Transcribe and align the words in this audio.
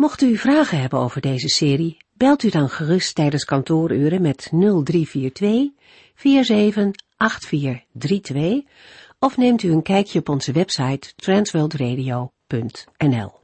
Mocht 0.00 0.22
u 0.22 0.36
vragen 0.36 0.80
hebben 0.80 0.98
over 0.98 1.20
deze 1.20 1.48
serie, 1.48 1.96
belt 2.12 2.42
u 2.42 2.50
dan 2.50 2.68
gerust 2.68 3.14
tijdens 3.14 3.44
kantooruren 3.44 4.22
met 4.22 4.50
0342 4.50 5.70
478432 6.14 8.62
of 9.18 9.36
neemt 9.36 9.62
u 9.62 9.72
een 9.72 9.82
kijkje 9.82 10.18
op 10.18 10.28
onze 10.28 10.52
website 10.52 11.14
transworldradio.nl. 11.16 13.40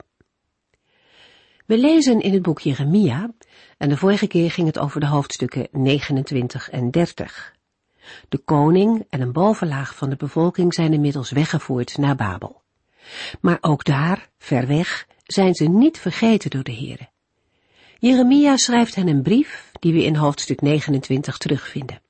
We 1.66 1.78
lezen 1.78 2.20
in 2.20 2.32
het 2.32 2.42
boek 2.42 2.60
Jeremia 2.60 3.30
en 3.78 3.88
de 3.88 3.96
vorige 3.96 4.26
keer 4.26 4.50
ging 4.50 4.66
het 4.66 4.78
over 4.78 5.00
de 5.00 5.06
hoofdstukken 5.06 5.68
29 5.70 6.70
en 6.70 6.90
30. 6.90 7.54
De 8.28 8.38
koning 8.38 9.06
en 9.10 9.20
een 9.20 9.32
bovenlaag 9.32 9.94
van 9.94 10.10
de 10.10 10.16
bevolking 10.16 10.74
zijn 10.74 10.92
inmiddels 10.92 11.30
weggevoerd 11.30 11.98
naar 11.98 12.16
Babel. 12.16 12.62
Maar 13.40 13.58
ook 13.60 13.84
daar, 13.84 14.28
ver 14.38 14.66
weg, 14.66 15.06
zijn 15.26 15.54
ze 15.54 15.64
niet 15.64 15.98
vergeten 15.98 16.50
door 16.50 16.62
de 16.62 16.74
Heere. 16.74 17.08
Jeremia 17.98 18.56
schrijft 18.56 18.94
hen 18.94 19.08
een 19.08 19.22
brief 19.22 19.70
die 19.80 19.92
we 19.92 20.04
in 20.04 20.14
hoofdstuk 20.14 20.60
29 20.60 21.38
terugvinden. 21.38 22.00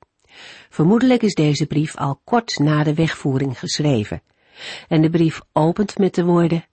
Vermoedelijk 0.69 1.21
is 1.21 1.33
deze 1.33 1.65
brief 1.65 1.95
al 1.95 2.19
kort 2.23 2.59
na 2.59 2.83
de 2.83 2.93
wegvoering 2.93 3.59
geschreven. 3.59 4.21
En 4.87 5.01
de 5.01 5.09
brief 5.09 5.41
opent 5.53 5.97
met 5.97 6.15
de 6.15 6.25
woorden, 6.25 6.65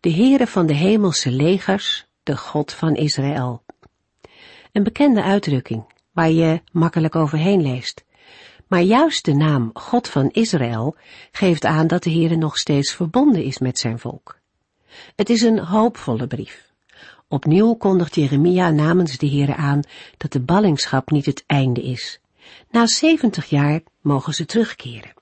de 0.00 0.12
Heere 0.12 0.46
van 0.46 0.66
de 0.66 0.74
hemelse 0.74 1.30
legers, 1.30 2.06
de 2.22 2.36
God 2.36 2.72
van 2.72 2.94
Israël. 2.94 3.62
Een 4.72 4.82
bekende 4.82 5.22
uitdrukking, 5.22 5.92
waar 6.12 6.30
je 6.30 6.62
makkelijk 6.72 7.14
overheen 7.14 7.62
leest. 7.62 8.04
Maar 8.66 8.82
juist 8.82 9.24
de 9.24 9.34
naam 9.34 9.70
God 9.72 10.08
van 10.08 10.30
Israël 10.30 10.96
geeft 11.32 11.64
aan 11.64 11.86
dat 11.86 12.02
de 12.02 12.10
Heere 12.10 12.36
nog 12.36 12.56
steeds 12.56 12.94
verbonden 12.94 13.42
is 13.42 13.58
met 13.58 13.78
zijn 13.78 13.98
volk. 13.98 14.38
Het 15.16 15.30
is 15.30 15.42
een 15.42 15.58
hoopvolle 15.58 16.26
brief. 16.26 16.72
Opnieuw 17.28 17.74
kondigt 17.74 18.14
Jeremia 18.14 18.70
namens 18.70 19.18
de 19.18 19.28
Heere 19.28 19.54
aan 19.54 19.82
dat 20.16 20.32
de 20.32 20.40
ballingschap 20.40 21.10
niet 21.10 21.26
het 21.26 21.44
einde 21.46 21.82
is. 21.82 22.20
Na 22.70 22.86
zeventig 22.86 23.46
jaar 23.46 23.80
mogen 24.00 24.34
ze 24.34 24.46
terugkeren. 24.46 25.12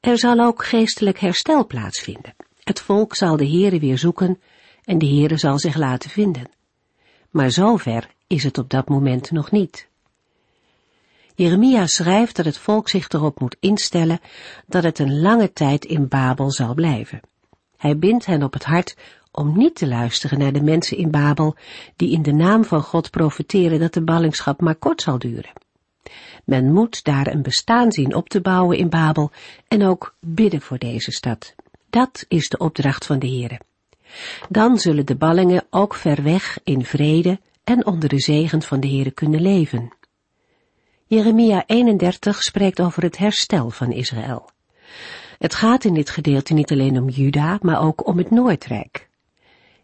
Er 0.00 0.18
zal 0.18 0.38
ook 0.38 0.64
geestelijk 0.64 1.18
herstel 1.18 1.66
plaatsvinden. 1.66 2.34
Het 2.62 2.80
volk 2.80 3.14
zal 3.14 3.36
de 3.36 3.48
Heere 3.48 3.78
weer 3.78 3.98
zoeken 3.98 4.40
en 4.84 4.98
de 4.98 5.06
Heere 5.06 5.36
zal 5.36 5.58
zich 5.58 5.76
laten 5.76 6.10
vinden. 6.10 6.50
Maar 7.30 7.50
zover 7.50 8.08
is 8.26 8.44
het 8.44 8.58
op 8.58 8.70
dat 8.70 8.88
moment 8.88 9.30
nog 9.30 9.50
niet. 9.50 9.88
Jeremia 11.34 11.86
schrijft 11.86 12.36
dat 12.36 12.44
het 12.44 12.58
volk 12.58 12.88
zich 12.88 13.08
erop 13.08 13.40
moet 13.40 13.56
instellen 13.60 14.20
dat 14.66 14.82
het 14.82 14.98
een 14.98 15.20
lange 15.20 15.52
tijd 15.52 15.84
in 15.84 16.08
Babel 16.08 16.50
zal 16.50 16.74
blijven. 16.74 17.20
Hij 17.80 17.98
bindt 17.98 18.26
hen 18.26 18.42
op 18.42 18.52
het 18.52 18.64
hart 18.64 18.96
om 19.30 19.56
niet 19.56 19.74
te 19.74 19.88
luisteren 19.88 20.38
naar 20.38 20.52
de 20.52 20.62
mensen 20.62 20.96
in 20.96 21.10
Babel 21.10 21.56
die 21.96 22.12
in 22.12 22.22
de 22.22 22.32
naam 22.32 22.64
van 22.64 22.82
God 22.82 23.10
profeteren 23.10 23.80
dat 23.80 23.92
de 23.92 24.02
ballingschap 24.02 24.60
maar 24.60 24.74
kort 24.74 25.02
zal 25.02 25.18
duren. 25.18 25.52
Men 26.44 26.72
moet 26.72 27.04
daar 27.04 27.26
een 27.26 27.42
bestaan 27.42 27.92
zien 27.92 28.14
op 28.14 28.28
te 28.28 28.40
bouwen 28.40 28.78
in 28.78 28.88
Babel 28.88 29.30
en 29.68 29.82
ook 29.82 30.14
bidden 30.20 30.60
voor 30.60 30.78
deze 30.78 31.10
stad. 31.10 31.54
Dat 31.90 32.24
is 32.28 32.48
de 32.48 32.58
opdracht 32.58 33.06
van 33.06 33.18
de 33.18 33.26
Heere. 33.26 33.60
Dan 34.48 34.78
zullen 34.78 35.06
de 35.06 35.16
ballingen 35.16 35.64
ook 35.70 35.94
ver 35.94 36.22
weg 36.22 36.58
in 36.64 36.84
vrede 36.84 37.40
en 37.64 37.86
onder 37.86 38.08
de 38.08 38.20
zegen 38.20 38.62
van 38.62 38.80
de 38.80 38.88
Heere 38.88 39.10
kunnen 39.10 39.42
leven. 39.42 39.92
Jeremia 41.06 41.62
31 41.66 42.42
spreekt 42.42 42.80
over 42.80 43.02
het 43.02 43.16
herstel 43.16 43.70
van 43.70 43.92
Israël. 43.92 44.48
Het 45.40 45.54
gaat 45.54 45.84
in 45.84 45.94
dit 45.94 46.10
gedeelte 46.10 46.54
niet 46.54 46.72
alleen 46.72 46.98
om 46.98 47.08
Juda, 47.08 47.58
maar 47.62 47.82
ook 47.82 48.06
om 48.06 48.18
het 48.18 48.30
Noordrijk. 48.30 49.08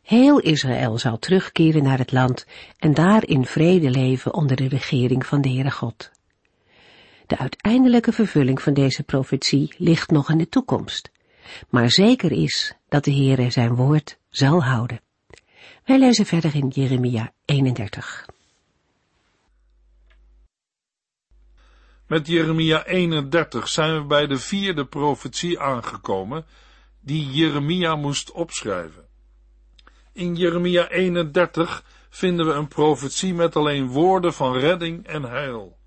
Heel 0.02 0.40
Israël 0.40 0.98
zal 0.98 1.18
terugkeren 1.18 1.82
naar 1.82 1.98
het 1.98 2.12
land 2.12 2.46
en 2.78 2.94
daar 2.94 3.26
in 3.26 3.44
vrede 3.44 3.90
leven 3.90 4.34
onder 4.34 4.56
de 4.56 4.68
regering 4.68 5.26
van 5.26 5.40
de 5.40 5.48
Heere 5.48 5.70
God. 5.70 6.10
De 7.26 7.38
uiteindelijke 7.38 8.12
vervulling 8.12 8.62
van 8.62 8.74
deze 8.74 9.02
profetie 9.02 9.74
ligt 9.78 10.10
nog 10.10 10.30
in 10.30 10.38
de 10.38 10.48
toekomst, 10.48 11.10
maar 11.68 11.90
zeker 11.90 12.32
is 12.32 12.74
dat 12.88 13.04
de 13.04 13.14
Heere 13.14 13.50
zijn 13.50 13.74
woord 13.74 14.18
zal 14.28 14.64
houden. 14.64 15.00
Wij 15.84 15.98
lezen 15.98 16.26
verder 16.26 16.54
in 16.54 16.68
Jeremia 16.68 17.32
31. 17.44 18.26
Met 22.06 22.26
Jeremia 22.26 22.84
31 22.84 23.68
zijn 23.68 23.94
we 23.94 24.04
bij 24.04 24.26
de 24.26 24.38
vierde 24.38 24.84
profetie 24.86 25.60
aangekomen 25.60 26.46
die 27.00 27.30
Jeremia 27.30 27.96
moest 27.96 28.32
opschrijven. 28.32 29.04
In 30.12 30.34
Jeremia 30.34 30.88
31 30.88 31.84
vinden 32.08 32.46
we 32.46 32.52
een 32.52 32.68
profetie 32.68 33.34
met 33.34 33.56
alleen 33.56 33.88
woorden 33.88 34.32
van 34.32 34.56
redding 34.56 35.06
en 35.06 35.22
heil. 35.22 35.78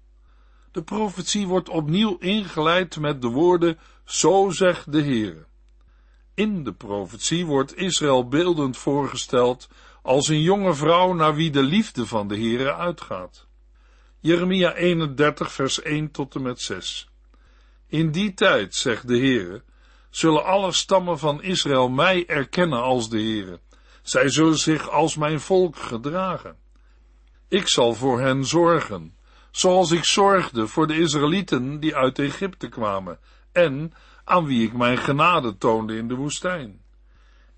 De 0.72 0.84
profetie 0.84 1.48
wordt 1.48 1.70
opnieuw 1.70 2.18
ingeleid 2.18 3.00
met 3.00 3.22
de 3.22 3.28
woorden, 3.28 3.80
zo 4.06 4.50
zegt 4.50 4.92
de 4.92 5.02
Heer. 5.02 5.48
In 6.34 6.64
de 6.64 6.74
profetie 6.74 7.46
wordt 7.46 7.78
Israël 7.78 8.28
beeldend 8.28 8.78
voorgesteld 8.78 9.70
als 10.02 10.28
een 10.28 10.42
jonge 10.42 10.74
vrouw 10.74 11.14
naar 11.14 11.36
wie 11.36 11.52
de 11.52 11.64
liefde 11.64 12.06
van 12.06 12.28
de 12.28 12.36
Heere 12.36 12.74
uitgaat. 12.74 13.49
Jeremia 14.22 14.74
31 14.76 15.52
vers 15.52 15.82
1 15.82 16.12
tot 16.12 16.36
en 16.36 16.42
met 16.42 16.62
6 16.62 17.10
In 17.88 18.12
die 18.12 18.34
tijd, 18.34 18.76
zegt 18.76 19.08
de 19.08 19.18
Heere, 19.18 19.64
zullen 20.10 20.44
alle 20.44 20.72
stammen 20.72 21.20
van 21.20 21.42
Israël 21.42 21.90
mij 21.90 22.26
erkennen 22.28 22.82
als 22.82 23.10
de 23.10 23.18
Heere. 23.18 23.60
Zij 24.02 24.30
zullen 24.30 24.58
zich 24.58 24.90
als 24.90 25.16
mijn 25.16 25.40
volk 25.40 25.76
gedragen. 25.76 26.56
Ik 27.48 27.70
zal 27.70 27.94
voor 27.94 28.20
hen 28.20 28.46
zorgen, 28.46 29.16
zoals 29.52 29.92
ik 29.92 30.04
zorgde 30.04 30.68
voor 30.68 30.88
de 30.88 30.98
Israëlieten 30.98 31.80
die 31.80 31.96
uit 31.96 32.20
Egypte 32.20 32.68
kwamen 32.70 33.20
en 33.52 33.94
aan 34.24 34.46
wie 34.46 34.68
ik 34.68 34.74
mijn 34.74 34.98
genade 34.98 35.58
toonde 35.58 35.98
in 35.98 36.08
de 36.08 36.16
woestijn. 36.16 36.82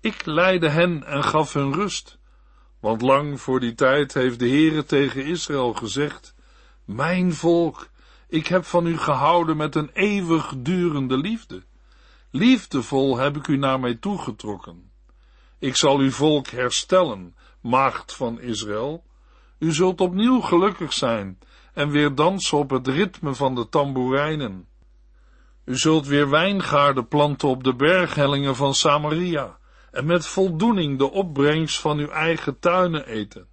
Ik 0.00 0.26
leidde 0.26 0.68
hen 0.68 1.04
en 1.04 1.24
gaf 1.24 1.52
hun 1.52 1.72
rust, 1.72 2.18
want 2.80 3.02
lang 3.02 3.40
voor 3.40 3.60
die 3.60 3.74
tijd 3.74 4.14
heeft 4.14 4.38
de 4.38 4.48
Heere 4.48 4.84
tegen 4.84 5.24
Israël 5.24 5.72
gezegd, 5.72 6.34
mijn 6.94 7.32
volk, 7.32 7.88
ik 8.28 8.46
heb 8.46 8.64
van 8.64 8.86
u 8.86 8.98
gehouden 8.98 9.56
met 9.56 9.74
een 9.74 9.90
eeuwigdurende 9.92 11.16
liefde. 11.16 11.62
Liefdevol 12.30 13.16
heb 13.16 13.36
ik 13.36 13.46
u 13.46 13.56
naar 13.56 13.80
mij 13.80 13.94
toegetrokken. 13.94 14.90
Ik 15.58 15.76
zal 15.76 15.98
uw 15.98 16.10
volk 16.10 16.46
herstellen, 16.46 17.34
maagd 17.60 18.14
van 18.14 18.40
Israël. 18.40 19.04
U 19.58 19.72
zult 19.72 20.00
opnieuw 20.00 20.40
gelukkig 20.40 20.92
zijn 20.92 21.38
en 21.74 21.90
weer 21.90 22.14
dansen 22.14 22.58
op 22.58 22.70
het 22.70 22.88
ritme 22.88 23.34
van 23.34 23.54
de 23.54 23.68
tamboerijnen. 23.68 24.68
U 25.64 25.76
zult 25.76 26.06
weer 26.06 26.30
wijngaarden 26.30 27.08
planten 27.08 27.48
op 27.48 27.64
de 27.64 27.74
berghellingen 27.74 28.56
van 28.56 28.74
Samaria 28.74 29.58
en 29.90 30.06
met 30.06 30.26
voldoening 30.26 30.98
de 30.98 31.10
opbrengst 31.10 31.80
van 31.80 31.98
uw 31.98 32.08
eigen 32.08 32.58
tuinen 32.58 33.06
eten. 33.06 33.46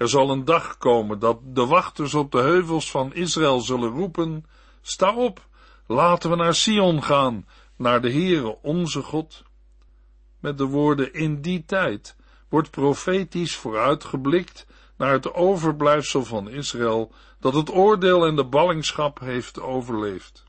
Er 0.00 0.08
zal 0.08 0.30
een 0.30 0.44
dag 0.44 0.78
komen 0.78 1.18
dat 1.18 1.38
de 1.42 1.66
wachters 1.66 2.14
op 2.14 2.32
de 2.32 2.40
heuvels 2.40 2.90
van 2.90 3.14
Israël 3.14 3.60
zullen 3.60 3.90
roepen, 3.90 4.46
sta 4.80 5.14
op, 5.14 5.46
laten 5.86 6.30
we 6.30 6.36
naar 6.36 6.54
Sion 6.54 7.02
gaan, 7.02 7.46
naar 7.76 8.00
de 8.00 8.12
Heere 8.12 8.58
onze 8.62 9.02
God. 9.02 9.42
Met 10.38 10.58
de 10.58 10.64
woorden 10.64 11.12
in 11.12 11.40
die 11.40 11.64
tijd 11.64 12.16
wordt 12.48 12.70
profetisch 12.70 13.56
vooruitgeblikt 13.56 14.66
naar 14.96 15.12
het 15.12 15.34
overblijfsel 15.34 16.24
van 16.24 16.48
Israël 16.48 17.12
dat 17.40 17.54
het 17.54 17.70
oordeel 17.70 18.26
en 18.26 18.36
de 18.36 18.44
ballingschap 18.44 19.18
heeft 19.18 19.60
overleefd. 19.60 20.44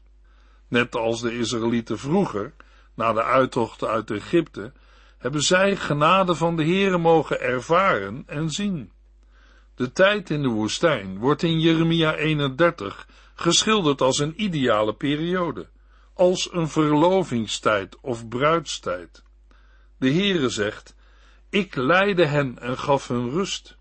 Net 0.67 0.95
als 0.95 1.21
de 1.21 1.37
Israëlieten 1.37 1.99
vroeger, 1.99 2.53
na 2.95 3.13
de 3.13 3.23
uittocht 3.23 3.83
uit 3.83 4.11
Egypte, 4.11 4.71
hebben 5.17 5.41
zij 5.41 5.75
genade 5.75 6.35
van 6.35 6.55
de 6.55 6.63
Heere 6.63 6.97
mogen 6.97 7.41
ervaren 7.41 8.23
en 8.25 8.49
zien. 8.49 8.91
De 9.81 9.91
tijd 9.91 10.29
in 10.29 10.41
de 10.41 10.47
woestijn 10.47 11.17
wordt 11.17 11.43
in 11.43 11.59
Jeremia 11.59 12.15
31 12.15 13.07
geschilderd 13.35 14.01
als 14.01 14.19
een 14.19 14.43
ideale 14.43 14.93
periode, 14.93 15.69
als 16.13 16.53
een 16.53 16.67
verlovingstijd 16.67 17.97
of 18.01 18.27
bruidstijd. 18.27 19.23
De 19.97 20.11
Heere 20.11 20.49
zegt, 20.49 20.95
ik 21.49 21.75
leidde 21.75 22.25
hen 22.25 22.59
en 22.59 22.77
gaf 22.77 23.07
hun 23.07 23.29
rust. 23.29 23.77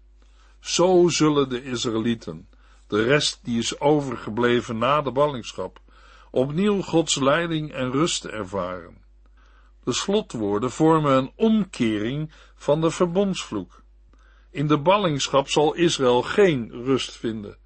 Zo 0.61 1.09
zullen 1.09 1.49
de 1.49 1.65
Israëlieten, 1.65 2.49
de 2.87 3.03
rest 3.03 3.41
die 3.43 3.59
is 3.59 3.81
overgebleven 3.81 4.79
na 4.79 5.03
de 5.03 5.13
ballingschap, 5.13 5.81
opnieuw 6.31 6.83
Gods 6.83 7.15
leiding 7.15 7.73
en 7.73 7.91
rust 7.91 8.25
ervaren. 8.25 8.97
De 9.85 9.93
slotwoorden 9.93 10.71
vormen 10.71 11.17
een 11.17 11.33
omkering 11.37 12.33
van 12.55 12.81
de 12.81 12.91
verbondsvloek. 12.91 13.83
In 14.51 14.67
de 14.67 14.79
ballingschap 14.79 15.49
zal 15.49 15.75
Israël 15.75 16.23
geen 16.23 16.71
rust 16.71 17.17
vinden, 17.17 17.57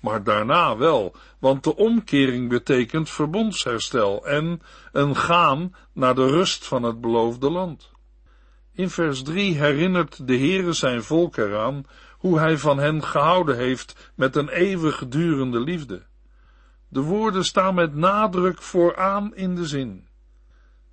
maar 0.00 0.24
daarna 0.24 0.76
wel, 0.76 1.14
want 1.38 1.64
de 1.64 1.76
omkering 1.76 2.48
betekent 2.48 3.10
verbondsherstel 3.10 4.26
en 4.26 4.62
een 4.92 5.16
gaan 5.16 5.74
naar 5.92 6.14
de 6.14 6.26
rust 6.26 6.66
van 6.66 6.82
het 6.82 7.00
beloofde 7.00 7.50
land. 7.50 7.90
In 8.72 8.90
vers 8.90 9.22
3 9.22 9.54
herinnert 9.54 10.26
de 10.26 10.36
Heere 10.36 10.72
zijn 10.72 11.02
volk 11.02 11.36
eraan 11.36 11.84
hoe 12.18 12.38
hij 12.38 12.58
van 12.58 12.78
hen 12.78 13.02
gehouden 13.04 13.56
heeft 13.56 14.12
met 14.14 14.36
een 14.36 14.48
eeuwigdurende 14.48 15.60
liefde. 15.60 16.02
De 16.88 17.00
woorden 17.00 17.44
staan 17.44 17.74
met 17.74 17.94
nadruk 17.94 18.62
vooraan 18.62 19.34
in 19.34 19.54
de 19.54 19.66
zin. 19.66 20.06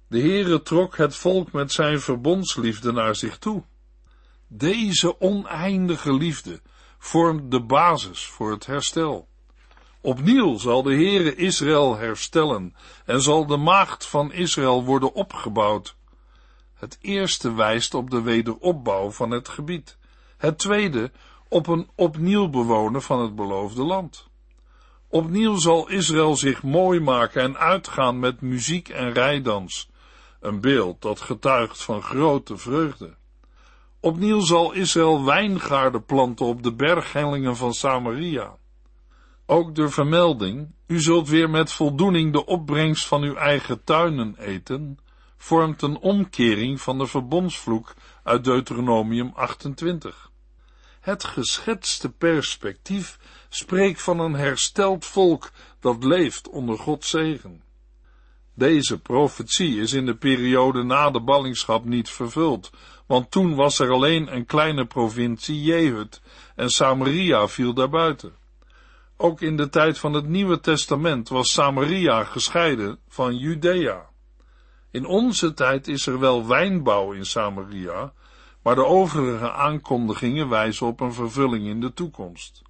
De 0.08 0.20
Heere 0.20 0.62
trok 0.62 0.98
het 0.98 1.16
volk 1.16 1.52
met 1.52 1.72
zijn 1.72 2.00
verbondsliefde 2.00 2.92
naar 2.92 3.16
zich 3.16 3.38
toe. 3.38 3.64
Deze 4.48 5.22
oneindige 5.22 6.14
liefde 6.14 6.62
vormt 6.98 7.52
de 7.52 7.62
basis 7.62 8.26
voor 8.26 8.52
het 8.52 8.66
herstel. 8.66 9.28
Opnieuw 10.02 10.58
zal 10.58 10.84
de 10.84 10.94
Heere 10.94 11.36
Israël 11.36 11.98
herstellen 11.98 12.76
en 13.06 13.22
zal 13.22 13.46
de 13.46 13.58
maagd 13.58 14.06
van 14.06 14.32
Israël 14.32 14.84
worden 14.84 15.14
opgebouwd. 15.14 15.96
Het 16.74 16.98
eerste 17.02 17.54
wijst 17.54 17.94
op 17.94 18.10
de 18.10 18.22
wederopbouw 18.22 19.12
van 19.12 19.32
het 19.32 19.50
gebied. 19.50 19.98
Het 20.38 20.58
tweede 20.58 21.12
op 21.50 21.68
een 21.68 21.90
opnieuw 21.96 22.50
bewonen 22.50 23.02
van 23.02 23.20
het 23.22 23.36
beloofde 23.36 23.84
land. 23.84 24.28
Opnieuw 25.10 25.56
zal 25.56 25.90
Israël 25.90 26.36
zich 26.36 26.64
mooi 26.64 27.00
maken 27.00 27.42
en 27.42 27.58
uitgaan 27.58 28.20
met 28.20 28.42
muziek 28.42 28.90
en 28.90 29.14
rijdans, 29.14 29.90
een 30.40 30.62
beeld 30.62 31.02
dat 31.02 31.22
getuigt 31.22 31.84
van 31.84 32.02
grote 32.02 32.58
vreugde. 32.58 33.16
Opnieuw 34.06 34.40
zal 34.40 34.72
Israël 34.72 35.26
wijngaarden 35.26 36.06
planten 36.06 36.46
op 36.46 36.64
de 36.64 36.74
berghellingen 36.74 37.56
van 37.56 37.74
Samaria. 37.74 38.56
Ook 39.46 39.76
de 39.76 39.90
vermelding, 39.90 40.74
u 40.88 41.02
zult 41.02 41.30
weer 41.30 41.50
met 41.50 41.72
voldoening 41.72 42.34
de 42.34 42.46
opbrengst 42.46 43.06
van 43.06 43.22
uw 43.22 43.36
eigen 43.36 43.84
tuinen 43.84 44.36
eten, 44.38 45.00
vormt 45.38 45.82
een 45.82 45.98
omkering 45.98 46.82
van 46.82 46.98
de 46.98 47.08
verbondsvloek 47.08 47.94
uit 48.24 48.44
Deuteronomium 48.44 49.32
28. 49.36 50.32
Het 51.00 51.24
geschetste 51.24 52.10
perspectief 52.10 53.20
spreekt 53.50 54.02
van 54.02 54.20
een 54.20 54.36
hersteld 54.36 55.06
volk 55.06 55.52
dat 55.80 56.04
leeft 56.04 56.50
onder 56.50 56.78
Gods 56.78 57.10
zegen. 57.10 57.64
Deze 58.54 59.00
profetie 59.00 59.80
is 59.82 59.94
in 59.94 60.06
de 60.06 60.16
periode 60.16 60.84
na 60.84 61.12
de 61.12 61.22
ballingschap 61.22 61.86
niet 61.86 62.10
vervuld, 62.10 62.72
want 63.06 63.32
toen 63.32 63.56
was 63.56 63.80
er 63.80 63.92
alleen 63.92 64.36
een 64.36 64.46
kleine 64.46 64.86
provincie 64.86 65.64
Jehud 65.64 66.22
en 66.56 66.70
Samaria 66.70 67.48
viel 67.48 67.74
daarbuiten. 67.74 68.34
Ook 69.18 69.42
in 69.42 69.58
de 69.58 69.70
tijd 69.70 70.00
van 70.00 70.14
het 70.14 70.28
Nieuwe 70.28 70.60
Testament 70.60 71.30
was 71.30 71.52
Samaria 71.52 72.24
gescheiden 72.24 73.00
van 73.08 73.38
Judea. 73.38 74.10
In 74.92 75.06
onze 75.06 75.54
tijd 75.54 75.88
is 75.88 76.08
er 76.08 76.20
wel 76.20 76.48
wijnbouw 76.48 77.12
in 77.12 77.26
Samaria, 77.26 78.14
maar 78.62 78.76
de 78.76 78.86
overige 78.86 79.52
aankondigingen 79.52 80.50
wijzen 80.50 80.88
op 80.88 81.00
een 81.00 81.14
vervulling 81.14 81.68
in 81.68 81.80
de 81.80 81.94
toekomst. 81.94 82.62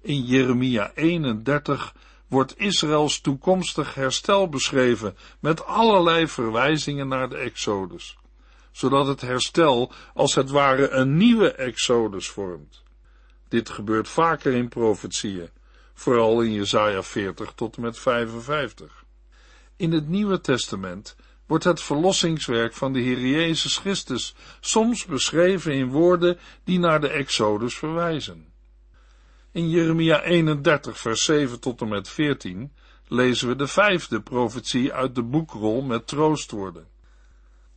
In 0.00 0.22
Jeremia 0.22 0.90
31 0.94 1.94
wordt 2.28 2.58
Israëls 2.58 3.20
toekomstig 3.20 3.94
herstel 3.94 4.48
beschreven 4.48 5.16
met 5.40 5.66
allerlei 5.66 6.28
verwijzingen 6.28 7.08
naar 7.08 7.28
de 7.28 7.36
Exodus, 7.36 8.16
zodat 8.74 9.06
het 9.06 9.20
herstel 9.20 9.92
als 10.14 10.34
het 10.34 10.50
ware 10.50 10.90
een 10.90 11.16
nieuwe 11.16 11.52
Exodus 11.52 12.28
vormt. 12.28 12.82
Dit 13.48 13.70
gebeurt 13.70 14.08
vaker 14.08 14.52
in 14.52 14.68
profetieën, 14.68 15.48
vooral 15.94 16.40
in 16.40 16.52
Jesaja 16.52 17.02
40 17.02 17.52
tot 17.54 17.76
en 17.76 17.82
met 17.82 17.98
55. 17.98 19.04
In 19.76 19.92
het 19.92 20.08
Nieuwe 20.08 20.40
Testament 20.40 21.16
wordt 21.46 21.64
het 21.64 21.82
verlossingswerk 21.82 22.74
van 22.74 22.92
de 22.92 23.00
Heer 23.00 23.20
Jezus 23.20 23.76
Christus 23.76 24.34
soms 24.60 25.04
beschreven 25.04 25.72
in 25.72 25.88
woorden 25.88 26.38
die 26.64 26.78
naar 26.78 27.00
de 27.00 27.08
Exodus 27.08 27.74
verwijzen. 27.76 28.52
In 29.52 29.70
Jeremia 29.70 30.22
31 30.22 30.98
vers 30.98 31.24
7 31.24 31.60
tot 31.60 31.80
en 31.80 31.88
met 31.88 32.08
14 32.08 32.72
lezen 33.08 33.48
we 33.48 33.56
de 33.56 33.66
vijfde 33.66 34.20
profetie 34.20 34.92
uit 34.92 35.14
de 35.14 35.22
boekrol 35.22 35.82
met 35.82 36.06
troostwoorden. 36.06 36.92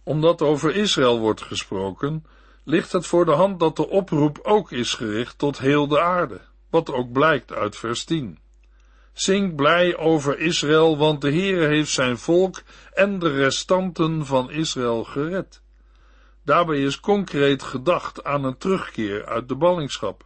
Omdat 0.07 0.42
over 0.42 0.75
Israël 0.75 1.19
wordt 1.19 1.42
gesproken, 1.42 2.25
ligt 2.63 2.92
het 2.92 3.06
voor 3.06 3.25
de 3.25 3.31
hand 3.31 3.59
dat 3.59 3.75
de 3.75 3.89
oproep 3.89 4.39
ook 4.44 4.71
is 4.71 4.94
gericht 4.94 5.38
tot 5.38 5.57
heel 5.57 5.88
de 5.88 6.01
aarde, 6.01 6.42
wat 6.69 6.92
ook 6.92 7.12
blijkt 7.12 7.54
uit 7.54 7.77
vers 7.77 8.04
10. 8.04 8.39
Zing 9.13 9.56
blij 9.56 9.98
over 9.98 10.39
Israël, 10.39 10.98
want 10.98 11.21
de 11.21 11.31
Heere 11.31 11.65
heeft 11.65 11.89
zijn 11.89 12.18
volk 12.18 12.62
en 12.94 13.19
de 13.19 13.31
restanten 13.31 14.25
van 14.25 14.51
Israël 14.51 15.04
gered. 15.04 15.62
Daarbij 16.44 16.81
is 16.81 17.00
concreet 17.00 17.63
gedacht 17.63 18.24
aan 18.24 18.44
een 18.44 18.57
terugkeer 18.57 19.25
uit 19.25 19.48
de 19.48 19.56
ballingschap. 19.56 20.25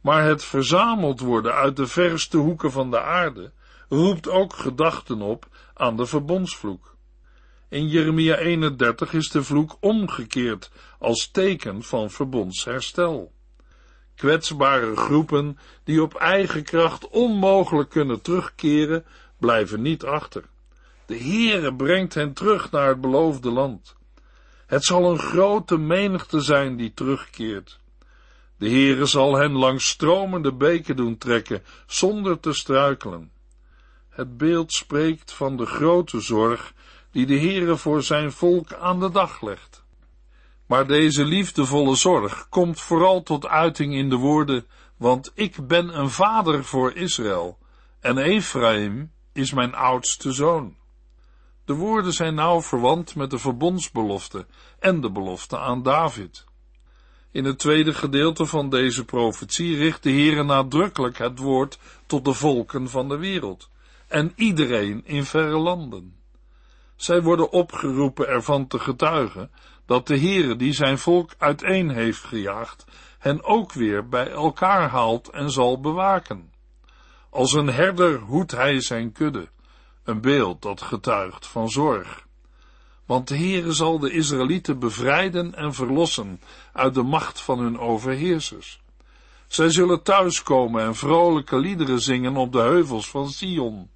Maar 0.00 0.24
het 0.24 0.44
verzameld 0.44 1.20
worden 1.20 1.54
uit 1.54 1.76
de 1.76 1.86
verste 1.86 2.36
hoeken 2.36 2.70
van 2.70 2.90
de 2.90 3.00
aarde 3.00 3.52
roept 3.88 4.28
ook 4.28 4.52
gedachten 4.52 5.20
op 5.20 5.46
aan 5.74 5.96
de 5.96 6.06
verbondsvloek. 6.06 6.93
In 7.74 7.88
Jeremia 7.88 8.36
31 8.36 9.12
is 9.12 9.28
de 9.28 9.42
vloek 9.42 9.76
omgekeerd 9.80 10.70
als 10.98 11.30
teken 11.30 11.82
van 11.82 12.10
verbondsherstel. 12.10 13.32
Kwetsbare 14.14 14.96
groepen 14.96 15.58
die 15.84 16.02
op 16.02 16.14
eigen 16.14 16.64
kracht 16.64 17.08
onmogelijk 17.08 17.90
kunnen 17.90 18.22
terugkeren, 18.22 19.04
blijven 19.38 19.82
niet 19.82 20.04
achter. 20.04 20.44
De 21.06 21.18
Heere 21.18 21.74
brengt 21.74 22.14
hen 22.14 22.32
terug 22.32 22.70
naar 22.70 22.88
het 22.88 23.00
beloofde 23.00 23.50
land. 23.50 23.96
Het 24.66 24.84
zal 24.84 25.10
een 25.10 25.18
grote 25.18 25.78
menigte 25.78 26.40
zijn 26.40 26.76
die 26.76 26.94
terugkeert. 26.94 27.80
De 28.58 28.68
Heere 28.68 29.06
zal 29.06 29.36
hen 29.36 29.52
langs 29.52 29.88
stromende 29.88 30.52
beken 30.52 30.96
doen 30.96 31.18
trekken, 31.18 31.62
zonder 31.86 32.40
te 32.40 32.52
struikelen. 32.52 33.30
Het 34.08 34.36
beeld 34.36 34.72
spreekt 34.72 35.32
van 35.32 35.56
de 35.56 35.66
grote 35.66 36.20
zorg 36.20 36.72
die 37.14 37.26
de 37.26 37.38
Heere 37.38 37.76
voor 37.76 38.02
zijn 38.02 38.32
volk 38.32 38.72
aan 38.72 39.00
de 39.00 39.10
dag 39.10 39.42
legt. 39.42 39.84
Maar 40.66 40.86
deze 40.86 41.24
liefdevolle 41.24 41.94
zorg 41.94 42.48
komt 42.48 42.80
vooral 42.80 43.22
tot 43.22 43.46
uiting 43.46 43.94
in 43.94 44.08
de 44.08 44.16
woorden, 44.16 44.66
want 44.96 45.32
ik 45.34 45.66
ben 45.66 45.98
een 45.98 46.10
vader 46.10 46.64
voor 46.64 46.92
Israël, 46.92 47.58
en 48.00 48.18
Ephraim 48.18 49.12
is 49.32 49.52
mijn 49.52 49.74
oudste 49.74 50.32
zoon. 50.32 50.76
De 51.64 51.74
woorden 51.74 52.12
zijn 52.12 52.34
nauw 52.34 52.62
verwant 52.62 53.14
met 53.14 53.30
de 53.30 53.38
verbondsbelofte 53.38 54.46
en 54.78 55.00
de 55.00 55.10
belofte 55.10 55.58
aan 55.58 55.82
David. 55.82 56.44
In 57.30 57.44
het 57.44 57.58
tweede 57.58 57.94
gedeelte 57.94 58.46
van 58.46 58.70
deze 58.70 59.04
profetie 59.04 59.76
richt 59.76 60.02
de 60.02 60.10
Heere 60.10 60.42
nadrukkelijk 60.42 61.18
het 61.18 61.38
woord 61.38 61.78
tot 62.06 62.24
de 62.24 62.32
volken 62.32 62.88
van 62.88 63.08
de 63.08 63.16
wereld 63.16 63.70
en 64.08 64.32
iedereen 64.36 65.02
in 65.04 65.24
verre 65.24 65.58
landen. 65.58 66.22
Zij 67.04 67.22
worden 67.22 67.52
opgeroepen 67.52 68.28
ervan 68.28 68.66
te 68.66 68.78
getuigen 68.78 69.50
dat 69.86 70.06
de 70.06 70.18
Heere 70.18 70.56
die 70.56 70.72
zijn 70.72 70.98
volk 70.98 71.34
uiteen 71.38 71.90
heeft 71.90 72.24
gejaagd, 72.24 72.84
hen 73.18 73.44
ook 73.44 73.72
weer 73.72 74.08
bij 74.08 74.30
elkaar 74.30 74.88
haalt 74.88 75.28
en 75.28 75.50
zal 75.50 75.80
bewaken. 75.80 76.52
Als 77.30 77.52
een 77.52 77.66
herder 77.66 78.18
hoedt 78.18 78.50
hij 78.50 78.80
zijn 78.80 79.12
kudde, 79.12 79.48
een 80.04 80.20
beeld 80.20 80.62
dat 80.62 80.82
getuigt 80.82 81.46
van 81.46 81.70
zorg. 81.70 82.26
Want 83.06 83.28
de 83.28 83.36
Heere 83.36 83.72
zal 83.72 83.98
de 83.98 84.10
Israëlieten 84.10 84.78
bevrijden 84.78 85.54
en 85.54 85.74
verlossen 85.74 86.40
uit 86.72 86.94
de 86.94 87.02
macht 87.02 87.40
van 87.40 87.58
hun 87.58 87.78
overheersers. 87.78 88.80
Zij 89.46 89.70
zullen 89.70 90.02
thuiskomen 90.02 90.82
en 90.82 90.94
vrolijke 90.94 91.58
liederen 91.58 92.00
zingen 92.00 92.36
op 92.36 92.52
de 92.52 92.60
heuvels 92.60 93.10
van 93.10 93.28
Sion. 93.28 93.90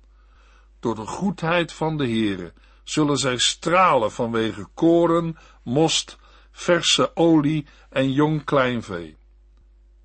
Door 0.81 0.95
de 0.95 1.07
goedheid 1.07 1.73
van 1.73 1.97
de 1.97 2.05
Heere 2.05 2.53
zullen 2.91 3.17
zij 3.17 3.39
stralen 3.39 4.13
vanwege 4.13 4.67
koren, 4.75 5.39
most, 5.63 6.19
verse 6.51 7.17
olie 7.17 7.67
en 7.91 8.13
jong 8.13 8.45
kleinvee. 8.45 9.17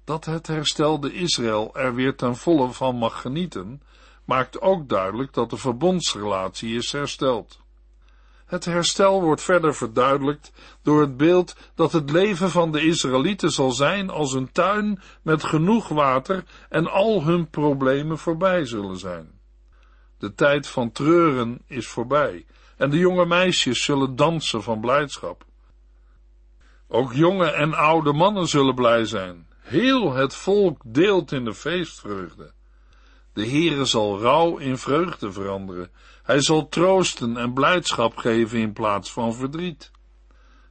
Dat 0.04 0.26
het 0.26 0.48
herstelde 0.48 1.14
Israël 1.14 1.76
er 1.76 1.96
weer 1.96 2.16
ten 2.16 2.36
volle 2.36 2.72
van 2.72 2.96
mag 2.96 3.22
genieten, 3.22 3.82
maakt 4.26 4.62
ook 4.62 4.90
duidelijk 4.90 5.34
dat 5.34 5.50
de 5.50 5.58
verbondsrelatie 5.58 6.76
is 6.76 6.92
hersteld. 6.92 7.62
Het 8.46 8.66
herstel 8.66 9.22
wordt 9.22 9.42
verder 9.42 9.76
verduidelijkt 9.76 10.52
door 10.82 11.02
het 11.02 11.18
beeld 11.18 11.56
dat 11.76 11.92
het 11.92 12.12
leven 12.12 12.50
van 12.50 12.72
de 12.72 12.82
Israëlieten 12.82 13.52
zal 13.52 13.72
zijn 13.72 14.10
als 14.10 14.34
een 14.34 14.52
tuin 14.52 15.02
met 15.22 15.44
genoeg 15.44 15.88
water 15.88 16.44
en 16.70 16.92
al 16.92 17.24
hun 17.24 17.50
problemen 17.50 18.18
voorbij 18.18 18.66
zullen 18.66 18.98
zijn. 18.98 19.40
De 20.18 20.34
tijd 20.34 20.68
van 20.68 20.92
treuren 20.92 21.62
is 21.68 21.88
voorbij 21.88 22.46
en 22.78 22.90
de 22.90 22.98
jonge 22.98 23.26
meisjes 23.26 23.84
zullen 23.84 24.16
dansen 24.16 24.64
van 24.64 24.80
blijdschap. 24.80 25.46
Ook 26.88 27.14
jonge 27.14 27.52
en 27.52 27.74
oude 27.74 28.14
mannen 28.14 28.48
zullen 28.48 28.76
blij 28.76 29.06
zijn. 29.06 29.48
Heel 29.60 30.14
het 30.14 30.36
volk 30.36 30.82
deelt 30.86 31.32
in 31.32 31.46
de 31.46 31.54
feestvreugde. 31.54 32.52
De 33.34 33.48
Heere 33.48 33.86
zal 33.86 34.20
rouw 34.20 34.58
in 34.58 34.78
vreugde 34.78 35.32
veranderen. 35.32 35.92
Hij 36.24 36.42
zal 36.42 36.70
troosten 36.70 37.38
en 37.38 37.54
blijdschap 37.54 38.18
geven 38.18 38.60
in 38.60 38.74
plaats 38.74 39.12
van 39.12 39.34
verdriet. 39.34 39.92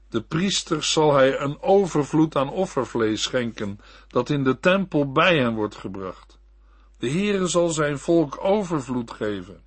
De 0.08 0.22
priesters 0.22 0.92
zal 0.92 1.14
hij 1.14 1.40
een 1.40 1.62
overvloed 1.62 2.36
aan 2.36 2.50
offervlees 2.50 3.22
schenken, 3.22 3.80
dat 4.08 4.30
in 4.30 4.44
de 4.44 4.58
tempel 4.58 5.12
bij 5.12 5.38
hen 5.38 5.54
wordt 5.54 5.76
gebracht. 5.76 6.38
De 6.98 7.10
Heere 7.10 7.46
zal 7.46 7.68
zijn 7.68 7.98
volk 7.98 8.44
overvloed 8.44 9.10
geven. 9.10 9.62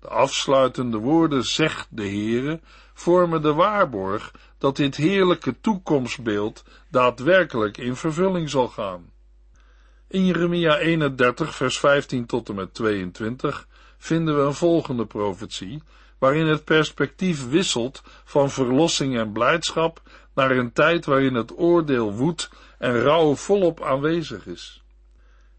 De 0.00 0.08
afsluitende 0.08 0.98
woorden 0.98 1.44
zegt 1.44 1.86
de 1.90 2.02
Heere 2.02 2.60
vormen 2.94 3.42
de 3.42 3.52
waarborg 3.52 4.32
dat 4.58 4.76
dit 4.76 4.96
heerlijke 4.96 5.60
toekomstbeeld 5.60 6.64
daadwerkelijk 6.90 7.76
in 7.76 7.96
vervulling 7.96 8.50
zal 8.50 8.68
gaan. 8.68 9.10
In 10.08 10.26
Jeremia 10.26 10.78
31 10.78 11.54
vers 11.54 11.78
15 11.78 12.26
tot 12.26 12.48
en 12.48 12.54
met 12.54 12.74
22 12.74 13.66
vinden 13.98 14.36
we 14.36 14.42
een 14.42 14.54
volgende 14.54 15.06
profetie, 15.06 15.82
waarin 16.18 16.46
het 16.46 16.64
perspectief 16.64 17.48
wisselt 17.48 18.02
van 18.24 18.50
verlossing 18.50 19.16
en 19.16 19.32
blijdschap 19.32 20.02
naar 20.34 20.50
een 20.50 20.72
tijd 20.72 21.04
waarin 21.04 21.34
het 21.34 21.58
oordeel 21.58 22.12
woedt 22.12 22.50
en 22.78 23.00
rouw 23.00 23.34
volop 23.34 23.82
aanwezig 23.82 24.46
is. 24.46 24.77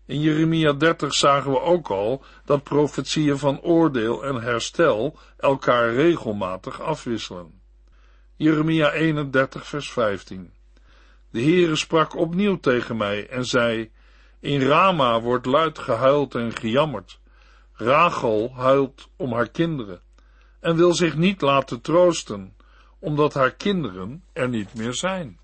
In 0.09 0.19
Jeremia 0.19 0.73
30 0.73 1.13
zagen 1.13 1.51
we 1.51 1.61
ook 1.61 1.89
al 1.89 2.23
dat 2.45 2.63
profetieën 2.63 3.37
van 3.37 3.61
oordeel 3.61 4.23
en 4.23 4.35
herstel 4.35 5.17
elkaar 5.37 5.93
regelmatig 5.93 6.81
afwisselen. 6.81 7.61
Jeremia 8.35 8.91
31 8.91 9.67
vers 9.67 9.91
15 9.91 10.53
De 11.31 11.41
Heere 11.41 11.75
sprak 11.75 12.15
opnieuw 12.15 12.59
tegen 12.59 12.97
mij 12.97 13.27
en 13.27 13.45
zei, 13.45 13.91
in 14.39 14.61
Rama 14.61 15.21
wordt 15.21 15.45
luid 15.45 15.79
gehuild 15.79 16.35
en 16.35 16.55
gejammerd. 16.55 17.19
Rachel 17.73 18.51
huilt 18.55 19.09
om 19.15 19.33
haar 19.33 19.49
kinderen 19.49 20.01
en 20.59 20.75
wil 20.75 20.93
zich 20.93 21.15
niet 21.15 21.41
laten 21.41 21.81
troosten, 21.81 22.55
omdat 22.99 23.33
haar 23.33 23.51
kinderen 23.51 24.23
er 24.33 24.49
niet 24.49 24.73
meer 24.73 24.93
zijn. 24.93 25.39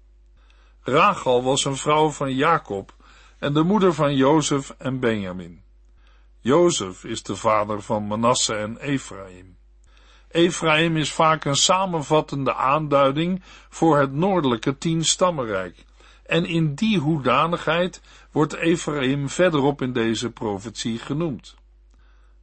Rachel 0.82 1.44
was 1.44 1.66
een 1.66 1.78
vrouw 1.78 2.10
van 2.10 2.34
Jacob 2.34 2.94
en 3.40 3.54
de 3.54 3.64
moeder 3.64 3.94
van 3.94 4.16
Jozef 4.16 4.76
en 4.78 5.00
Benjamin. 5.00 5.64
Jozef 6.40 7.04
is 7.04 7.24
de 7.24 7.36
vader 7.36 7.82
van 7.82 8.08
Manasse 8.08 8.56
en 8.56 8.78
Ephraim. 8.78 9.58
Ephraim 10.30 10.98
is 10.98 11.12
vaak 11.12 11.46
een 11.46 11.56
samenvattende 11.56 12.54
aanduiding 12.54 13.42
voor 13.70 13.98
het 13.98 14.14
noordelijke 14.14 14.78
tienstammenrijk, 14.78 15.86
en 16.26 16.46
in 16.46 16.76
die 16.76 17.00
hoedanigheid 17.00 18.02
wordt 18.32 18.54
Ephraim 18.54 19.30
verderop 19.30 19.82
in 19.82 19.94
deze 19.94 20.32
profetie 20.32 21.00
genoemd. 21.00 21.56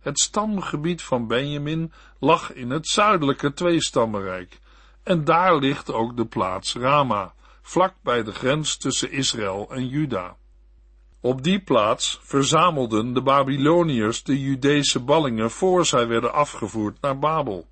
Het 0.01 0.19
stamgebied 0.19 1.03
van 1.03 1.27
Benjamin 1.27 1.93
lag 2.19 2.53
in 2.53 2.71
het 2.71 2.89
zuidelijke 2.89 3.53
tweestammenrijk, 3.53 4.59
en 5.03 5.25
daar 5.25 5.57
ligt 5.57 5.93
ook 5.93 6.17
de 6.17 6.27
plaats 6.27 6.75
Rama, 6.75 7.35
vlak 7.63 7.95
bij 8.03 8.23
de 8.23 8.33
grens 8.33 8.77
tussen 8.77 9.11
Israël 9.11 9.71
en 9.71 9.89
Juda. 9.89 10.37
Op 11.25 11.43
die 11.43 11.61
plaats 11.61 12.19
verzamelden 12.23 13.12
de 13.12 13.23
Babyloniërs 13.23 14.23
de 14.23 14.41
Judese 14.41 15.00
ballingen 15.00 15.50
voor 15.50 15.87
zij 15.87 16.07
werden 16.07 16.33
afgevoerd 16.33 17.00
naar 17.00 17.19
Babel. 17.19 17.67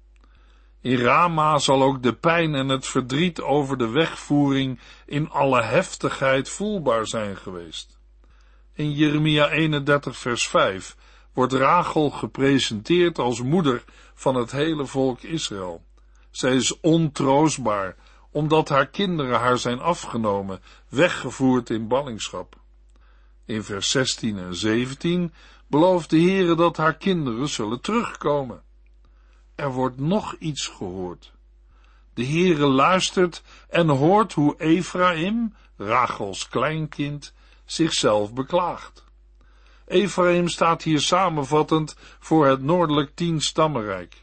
In 0.81 0.99
Rama 0.99 1.59
zal 1.59 1.83
ook 1.83 2.03
de 2.03 2.15
pijn 2.15 2.55
en 2.55 2.69
het 2.69 2.87
verdriet 2.87 3.41
over 3.41 3.79
de 3.79 3.89
wegvoering 3.89 4.81
in 5.07 5.31
alle 5.31 5.63
heftigheid 5.63 6.49
voelbaar 6.49 7.07
zijn 7.07 7.37
geweest. 7.37 7.99
In 8.75 8.93
Jeremia 8.93 9.49
31 9.49 10.17
vers 10.17 10.49
5 10.49 10.97
wordt 11.33 11.53
Rachel 11.53 12.11
gepresenteerd 12.11 13.19
als 13.19 13.43
moeder 13.43 13.85
van 14.15 14.35
het 14.35 14.51
hele 14.51 14.87
volk 14.87 15.23
Israël. 15.23 15.83
Zij 16.31 16.55
is 16.55 16.81
ontroostbaar, 16.81 17.97
omdat 18.31 18.69
haar 18.69 18.87
kinderen 18.87 19.39
haar 19.39 19.59
zijn 19.59 19.81
afgenomen, 19.81 20.61
weggevoerd 20.89 21.71
in 21.71 21.89
ballingschap. 21.89 22.60
In 23.51 23.65
vers 23.65 23.91
16 23.91 24.39
en 24.39 24.55
17 24.55 25.33
belooft 25.67 26.11
de 26.11 26.21
Heere 26.21 26.55
dat 26.55 26.77
haar 26.77 26.97
kinderen 26.97 27.49
zullen 27.49 27.81
terugkomen. 27.81 28.63
Er 29.55 29.73
wordt 29.73 30.01
nog 30.01 30.37
iets 30.39 30.67
gehoord. 30.67 31.33
De 32.15 32.25
Heere 32.25 32.67
luistert 32.67 33.43
en 33.69 33.89
hoort 33.89 34.33
hoe 34.33 34.55
Ephraim, 34.59 35.55
Rachels 35.77 36.49
kleinkind, 36.49 37.35
zichzelf 37.65 38.33
beklaagt. 38.33 39.05
Ephraim 39.87 40.49
staat 40.49 40.83
hier 40.83 41.01
samenvattend 41.01 41.97
voor 42.19 42.47
het 42.47 42.63
noordelijk 42.63 43.15
tienstammenrijk. 43.15 44.21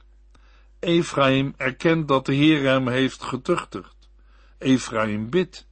Ephraim 0.79 1.53
erkent 1.57 2.07
dat 2.07 2.25
de 2.25 2.33
Heer 2.33 2.63
hem 2.63 2.87
heeft 2.87 3.23
getuchtigd. 3.23 4.09
Ephraim 4.57 5.29
bidt. 5.29 5.66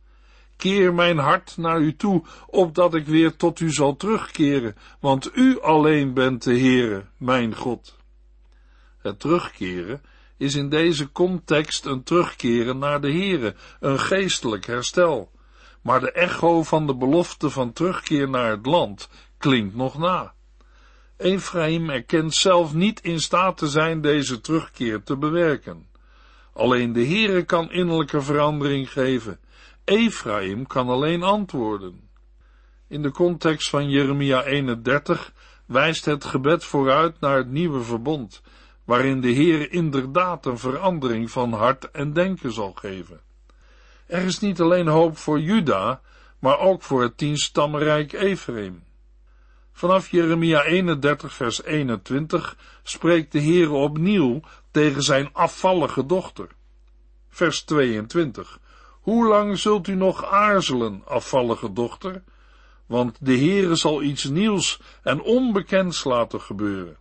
Keer 0.57 0.93
mijn 0.93 1.17
hart 1.17 1.57
naar 1.57 1.79
u 1.79 1.95
toe, 1.95 2.24
opdat 2.47 2.93
ik 2.93 3.05
weer 3.05 3.35
tot 3.35 3.59
u 3.59 3.71
zal 3.71 3.95
terugkeren, 3.95 4.75
want 5.00 5.31
u 5.33 5.62
alleen 5.62 6.13
bent 6.13 6.43
de 6.43 6.59
Heere, 6.59 7.05
mijn 7.17 7.55
God. 7.55 7.95
Het 8.97 9.19
terugkeren 9.19 10.01
is 10.38 10.55
in 10.55 10.69
deze 10.69 11.12
context 11.12 11.85
een 11.85 12.03
terugkeren 12.03 12.77
naar 12.77 13.01
de 13.01 13.12
Heere, 13.12 13.55
een 13.79 14.00
geestelijk 14.00 14.65
herstel. 14.65 15.31
Maar 15.81 16.00
de 16.00 16.12
echo 16.12 16.63
van 16.63 16.88
de 16.88 16.95
belofte 16.95 17.50
van 17.50 17.74
terugkeer 17.74 18.29
naar 18.29 18.50
het 18.50 18.65
land 18.65 19.09
klinkt 19.38 19.75
nog 19.75 19.97
na. 19.97 20.33
Ephraim 21.17 21.89
erkent 21.89 22.33
zelf 22.33 22.74
niet 22.74 23.01
in 23.01 23.19
staat 23.19 23.57
te 23.57 23.67
zijn 23.67 24.01
deze 24.01 24.41
terugkeer 24.41 25.03
te 25.03 25.17
bewerken. 25.17 25.88
Alleen 26.53 26.93
de 26.93 27.05
Heere 27.05 27.43
kan 27.43 27.71
innerlijke 27.71 28.21
verandering 28.21 28.91
geven. 28.91 29.39
Ephraim 29.86 30.68
kan 30.68 30.89
alleen 30.89 31.24
antwoorden. 31.24 32.10
In 32.88 33.01
de 33.01 33.12
context 33.12 33.70
van 33.70 33.89
Jeremia 33.89 34.44
31 34.44 35.34
wijst 35.65 36.06
het 36.06 36.25
gebed 36.25 36.63
vooruit 36.63 37.20
naar 37.20 37.38
het 37.38 37.50
nieuwe 37.50 37.82
verbond, 37.82 38.42
waarin 38.84 39.22
de 39.22 39.27
Heer 39.27 39.72
inderdaad 39.72 40.46
een 40.46 40.58
verandering 40.58 41.32
van 41.32 41.54
hart 41.54 41.92
en 41.92 42.13
denken 42.13 42.51
zal 42.51 42.74
geven. 42.74 43.22
Er 44.06 44.24
is 44.24 44.39
niet 44.39 44.62
alleen 44.62 44.88
hoop 44.88 45.18
voor 45.18 45.39
Juda, 45.39 46.01
maar 46.39 46.60
ook 46.60 46.82
voor 46.82 47.01
het 47.01 47.18
tienstammenrijk 47.18 48.13
Ephraim. 48.13 48.84
Vanaf 49.72 50.10
Jeremia 50.10 50.63
31 50.63 51.34
vers 51.34 51.63
21 51.63 52.58
spreekt 52.84 53.32
de 53.32 53.39
Heer 53.39 53.72
opnieuw 53.72 54.42
tegen 54.72 55.04
zijn 55.04 55.30
afvallige 55.34 56.06
dochter. 56.06 56.48
Vers 57.30 57.63
22. 57.63 58.60
Hoe 59.05 59.27
lang 59.27 59.57
zult 59.57 59.88
u 59.88 59.95
nog 59.95 60.25
aarzelen, 60.25 61.01
afvallige 61.05 61.74
dochter? 61.74 62.24
Want 62.85 63.17
de 63.25 63.38
Heere 63.38 63.75
zal 63.75 64.01
iets 64.01 64.24
nieuws 64.24 64.81
en 65.03 65.21
onbekends 65.21 66.03
laten 66.03 66.41
gebeuren. 66.41 66.97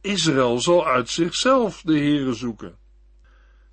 Israël 0.00 0.60
zal 0.60 0.86
uit 0.86 1.08
zichzelf 1.08 1.82
de 1.82 1.92
Heere 1.92 2.34
zoeken. 2.34 2.76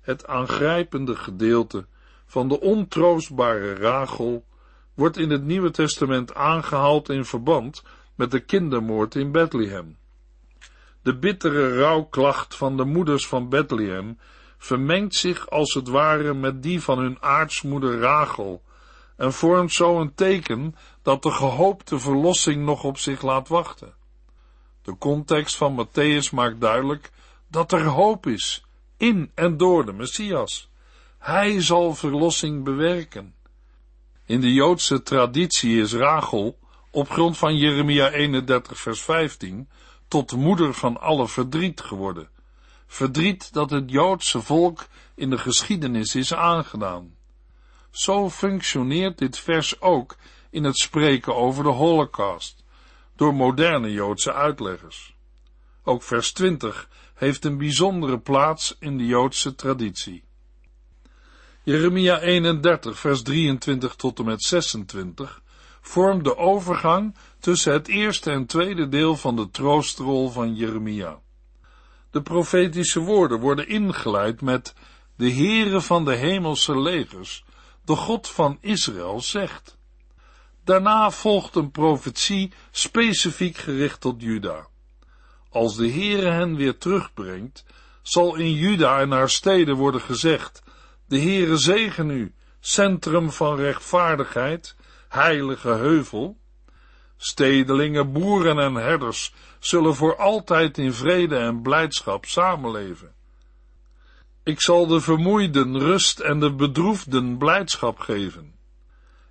Het 0.00 0.26
aangrijpende 0.26 1.16
gedeelte 1.16 1.86
van 2.26 2.48
de 2.48 2.60
ontroostbare 2.60 3.74
Rachel 3.74 4.44
wordt 4.94 5.16
in 5.16 5.30
het 5.30 5.44
Nieuwe 5.44 5.70
Testament 5.70 6.34
aangehaald 6.34 7.08
in 7.08 7.24
verband 7.24 7.82
met 8.14 8.30
de 8.30 8.40
kindermoord 8.40 9.14
in 9.14 9.32
Bethlehem. 9.32 9.96
De 11.02 11.18
bittere 11.18 11.78
rouwklacht 11.78 12.54
van 12.54 12.76
de 12.76 12.84
moeders 12.84 13.26
van 13.26 13.48
Bethlehem 13.48 14.18
vermengt 14.58 15.14
zich 15.14 15.50
als 15.50 15.74
het 15.74 15.88
ware 15.88 16.34
met 16.34 16.62
die 16.62 16.82
van 16.82 16.98
hun 16.98 17.22
aartsmoeder 17.22 18.00
Rachel 18.00 18.62
en 19.16 19.32
vormt 19.32 19.72
zo 19.72 20.00
een 20.00 20.14
teken 20.14 20.74
dat 21.02 21.22
de 21.22 21.30
gehoopte 21.30 21.98
verlossing 21.98 22.64
nog 22.64 22.84
op 22.84 22.98
zich 22.98 23.22
laat 23.22 23.48
wachten. 23.48 23.94
De 24.82 24.98
context 24.98 25.56
van 25.56 25.86
Matthäus 25.86 26.30
maakt 26.32 26.60
duidelijk 26.60 27.10
dat 27.48 27.72
er 27.72 27.84
hoop 27.84 28.26
is 28.26 28.64
in 28.96 29.30
en 29.34 29.56
door 29.56 29.86
de 29.86 29.92
Messias. 29.92 30.70
Hij 31.18 31.62
zal 31.62 31.94
verlossing 31.94 32.64
bewerken. 32.64 33.34
In 34.26 34.40
de 34.40 34.52
Joodse 34.52 35.02
traditie 35.02 35.80
is 35.80 35.92
Rachel, 35.92 36.58
op 36.90 37.10
grond 37.10 37.38
van 37.38 37.56
Jeremia 37.56 38.10
31 38.10 38.78
vers 38.78 39.02
15, 39.02 39.68
tot 40.08 40.36
moeder 40.36 40.74
van 40.74 41.00
alle 41.00 41.28
verdriet 41.28 41.80
geworden. 41.80 42.28
Verdriet 42.88 43.52
dat 43.52 43.70
het 43.70 43.90
Joodse 43.90 44.40
volk 44.40 44.86
in 45.14 45.30
de 45.30 45.38
geschiedenis 45.38 46.14
is 46.14 46.34
aangedaan. 46.34 47.16
Zo 47.90 48.30
functioneert 48.30 49.18
dit 49.18 49.38
vers 49.38 49.80
ook 49.80 50.16
in 50.50 50.64
het 50.64 50.78
spreken 50.78 51.36
over 51.36 51.64
de 51.64 51.70
Holocaust, 51.70 52.64
door 53.16 53.34
moderne 53.34 53.92
Joodse 53.92 54.32
uitleggers. 54.32 55.16
Ook 55.82 56.02
vers 56.02 56.32
20 56.32 56.88
heeft 57.14 57.44
een 57.44 57.58
bijzondere 57.58 58.18
plaats 58.18 58.76
in 58.78 58.98
de 58.98 59.06
Joodse 59.06 59.54
traditie. 59.54 60.24
Jeremia 61.62 62.20
31, 62.20 62.98
vers 62.98 63.22
23 63.22 63.94
tot 63.94 64.18
en 64.18 64.24
met 64.24 64.42
26 64.42 65.42
vormt 65.80 66.24
de 66.24 66.36
overgang 66.36 67.16
tussen 67.40 67.72
het 67.72 67.88
eerste 67.88 68.30
en 68.30 68.46
tweede 68.46 68.88
deel 68.88 69.16
van 69.16 69.36
de 69.36 69.50
troostrol 69.50 70.30
van 70.30 70.54
Jeremia. 70.54 71.20
De 72.10 72.22
profetische 72.22 73.00
woorden 73.00 73.40
worden 73.40 73.68
ingeleid 73.68 74.40
met 74.40 74.74
de 75.16 75.32
Heere 75.32 75.80
van 75.80 76.04
de 76.04 76.14
hemelse 76.14 76.80
legers, 76.80 77.44
de 77.84 77.96
God 77.96 78.28
van 78.28 78.58
Israël 78.60 79.20
zegt. 79.20 79.76
Daarna 80.64 81.10
volgt 81.10 81.54
een 81.54 81.70
profetie 81.70 82.52
specifiek 82.70 83.56
gericht 83.56 84.00
tot 84.00 84.22
Juda. 84.22 84.66
Als 85.50 85.76
de 85.76 85.90
Heere 85.90 86.30
hen 86.30 86.56
weer 86.56 86.78
terugbrengt, 86.78 87.64
zal 88.02 88.34
in 88.34 88.52
Juda 88.52 89.00
en 89.00 89.10
haar 89.10 89.30
steden 89.30 89.76
worden 89.76 90.00
gezegd, 90.00 90.62
de 91.06 91.20
Heere 91.20 91.56
zegen 91.56 92.10
u, 92.10 92.32
centrum 92.60 93.30
van 93.30 93.56
rechtvaardigheid, 93.56 94.76
heilige 95.08 95.68
heuvel. 95.68 96.36
Stedelingen, 97.16 98.12
boeren 98.12 98.58
en 98.58 98.74
herders 98.74 99.34
zullen 99.58 99.94
voor 99.94 100.16
altijd 100.16 100.78
in 100.78 100.92
vrede 100.92 101.36
en 101.36 101.62
blijdschap 101.62 102.24
samenleven. 102.24 103.12
Ik 104.42 104.60
zal 104.60 104.86
de 104.86 105.00
vermoeiden 105.00 105.78
rust 105.78 106.18
en 106.18 106.40
de 106.40 106.54
bedroefden 106.54 107.38
blijdschap 107.38 107.98
geven. 107.98 108.54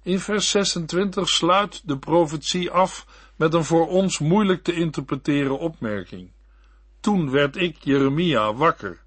In 0.03 0.19
vers 0.19 0.49
26 0.49 1.29
sluit 1.29 1.87
de 1.87 1.97
profetie 1.97 2.71
af 2.71 3.05
met 3.35 3.53
een 3.53 3.63
voor 3.63 3.87
ons 3.87 4.19
moeilijk 4.19 4.63
te 4.63 4.73
interpreteren 4.73 5.59
opmerking. 5.59 6.31
Toen 6.99 7.31
werd 7.31 7.55
ik, 7.55 7.77
Jeremia, 7.79 8.53
wakker. 8.53 8.99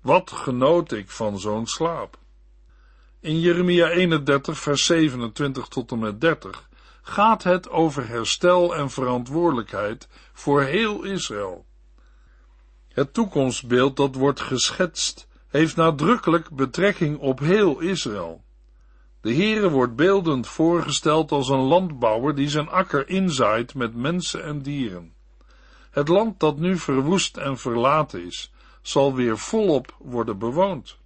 Wat 0.00 0.30
genoot 0.30 0.92
ik 0.92 1.10
van 1.10 1.38
zo'n 1.38 1.66
slaap? 1.66 2.18
In 3.20 3.40
Jeremia 3.40 3.88
31, 3.88 4.58
vers 4.58 4.84
27 4.84 5.68
tot 5.68 5.92
en 5.92 5.98
met 5.98 6.20
30 6.20 6.68
gaat 7.02 7.42
het 7.42 7.70
over 7.70 8.08
herstel 8.08 8.76
en 8.76 8.90
verantwoordelijkheid 8.90 10.08
voor 10.32 10.62
heel 10.62 11.02
Israël. 11.02 11.66
Het 12.88 13.14
toekomstbeeld 13.14 13.96
dat 13.96 14.14
wordt 14.14 14.40
geschetst 14.40 15.28
heeft 15.48 15.76
nadrukkelijk 15.76 16.50
betrekking 16.50 17.18
op 17.18 17.38
heel 17.38 17.80
Israël. 17.80 18.44
De 19.20 19.34
Heere 19.34 19.70
wordt 19.70 19.96
beeldend 19.96 20.46
voorgesteld 20.46 21.32
als 21.32 21.48
een 21.48 21.60
landbouwer 21.60 22.34
die 22.34 22.48
zijn 22.48 22.68
akker 22.68 23.08
inzaait 23.08 23.74
met 23.74 23.94
mensen 23.94 24.44
en 24.44 24.62
dieren. 24.62 25.14
Het 25.90 26.08
land 26.08 26.40
dat 26.40 26.58
nu 26.58 26.78
verwoest 26.78 27.36
en 27.36 27.58
verlaten 27.58 28.24
is, 28.26 28.52
zal 28.82 29.14
weer 29.14 29.38
volop 29.38 29.96
worden 29.98 30.38
bewoond. 30.38 30.96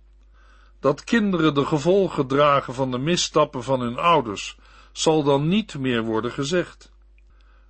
Dat 0.81 1.05
kinderen 1.05 1.55
de 1.55 1.67
gevolgen 1.67 2.27
dragen 2.27 2.75
van 2.75 2.91
de 2.91 2.99
misstappen 2.99 3.63
van 3.63 3.81
hun 3.81 3.97
ouders, 3.97 4.59
zal 4.97 5.23
dan 5.23 5.49
niet 5.49 5.79
meer 5.79 6.03
worden 6.03 6.31
gezegd. 6.31 6.93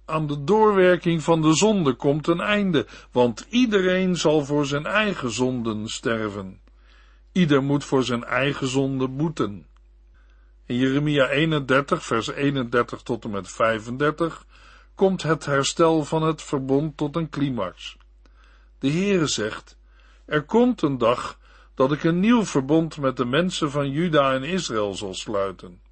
Aan 0.04 0.26
de 0.26 0.44
doorwerking 0.44 1.22
van 1.22 1.42
de 1.42 1.54
zonde 1.54 1.94
komt 1.94 2.26
een 2.26 2.40
einde, 2.40 2.86
want 3.12 3.46
iedereen 3.50 4.16
zal 4.16 4.44
voor 4.44 4.66
zijn 4.66 4.86
eigen 4.86 5.30
zonden 5.30 5.88
sterven. 5.88 6.60
Ieder 7.32 7.62
moet 7.62 7.84
voor 7.84 8.04
zijn 8.04 8.24
eigen 8.24 8.66
zonde 8.66 9.08
boeten. 9.08 9.66
In 10.66 10.76
Jeremia 10.76 11.28
31, 11.28 12.04
vers 12.04 12.26
31 12.26 13.02
tot 13.02 13.24
en 13.24 13.30
met 13.30 13.48
35 13.48 14.46
komt 14.94 15.22
het 15.22 15.44
herstel 15.44 16.04
van 16.04 16.22
het 16.22 16.42
verbond 16.42 16.96
tot 16.96 17.16
een 17.16 17.28
climax. 17.28 17.96
De 18.78 18.90
Heere 18.90 19.26
zegt, 19.26 19.78
er 20.24 20.42
komt 20.42 20.82
een 20.82 20.98
dag 20.98 21.38
dat 21.74 21.92
ik 21.92 22.04
een 22.04 22.20
nieuw 22.20 22.44
verbond 22.44 22.98
met 22.98 23.16
de 23.16 23.24
mensen 23.24 23.70
van 23.70 23.90
Juda 23.90 24.32
en 24.32 24.42
Israël 24.42 24.94
zal 24.94 25.14
sluiten. 25.14 25.85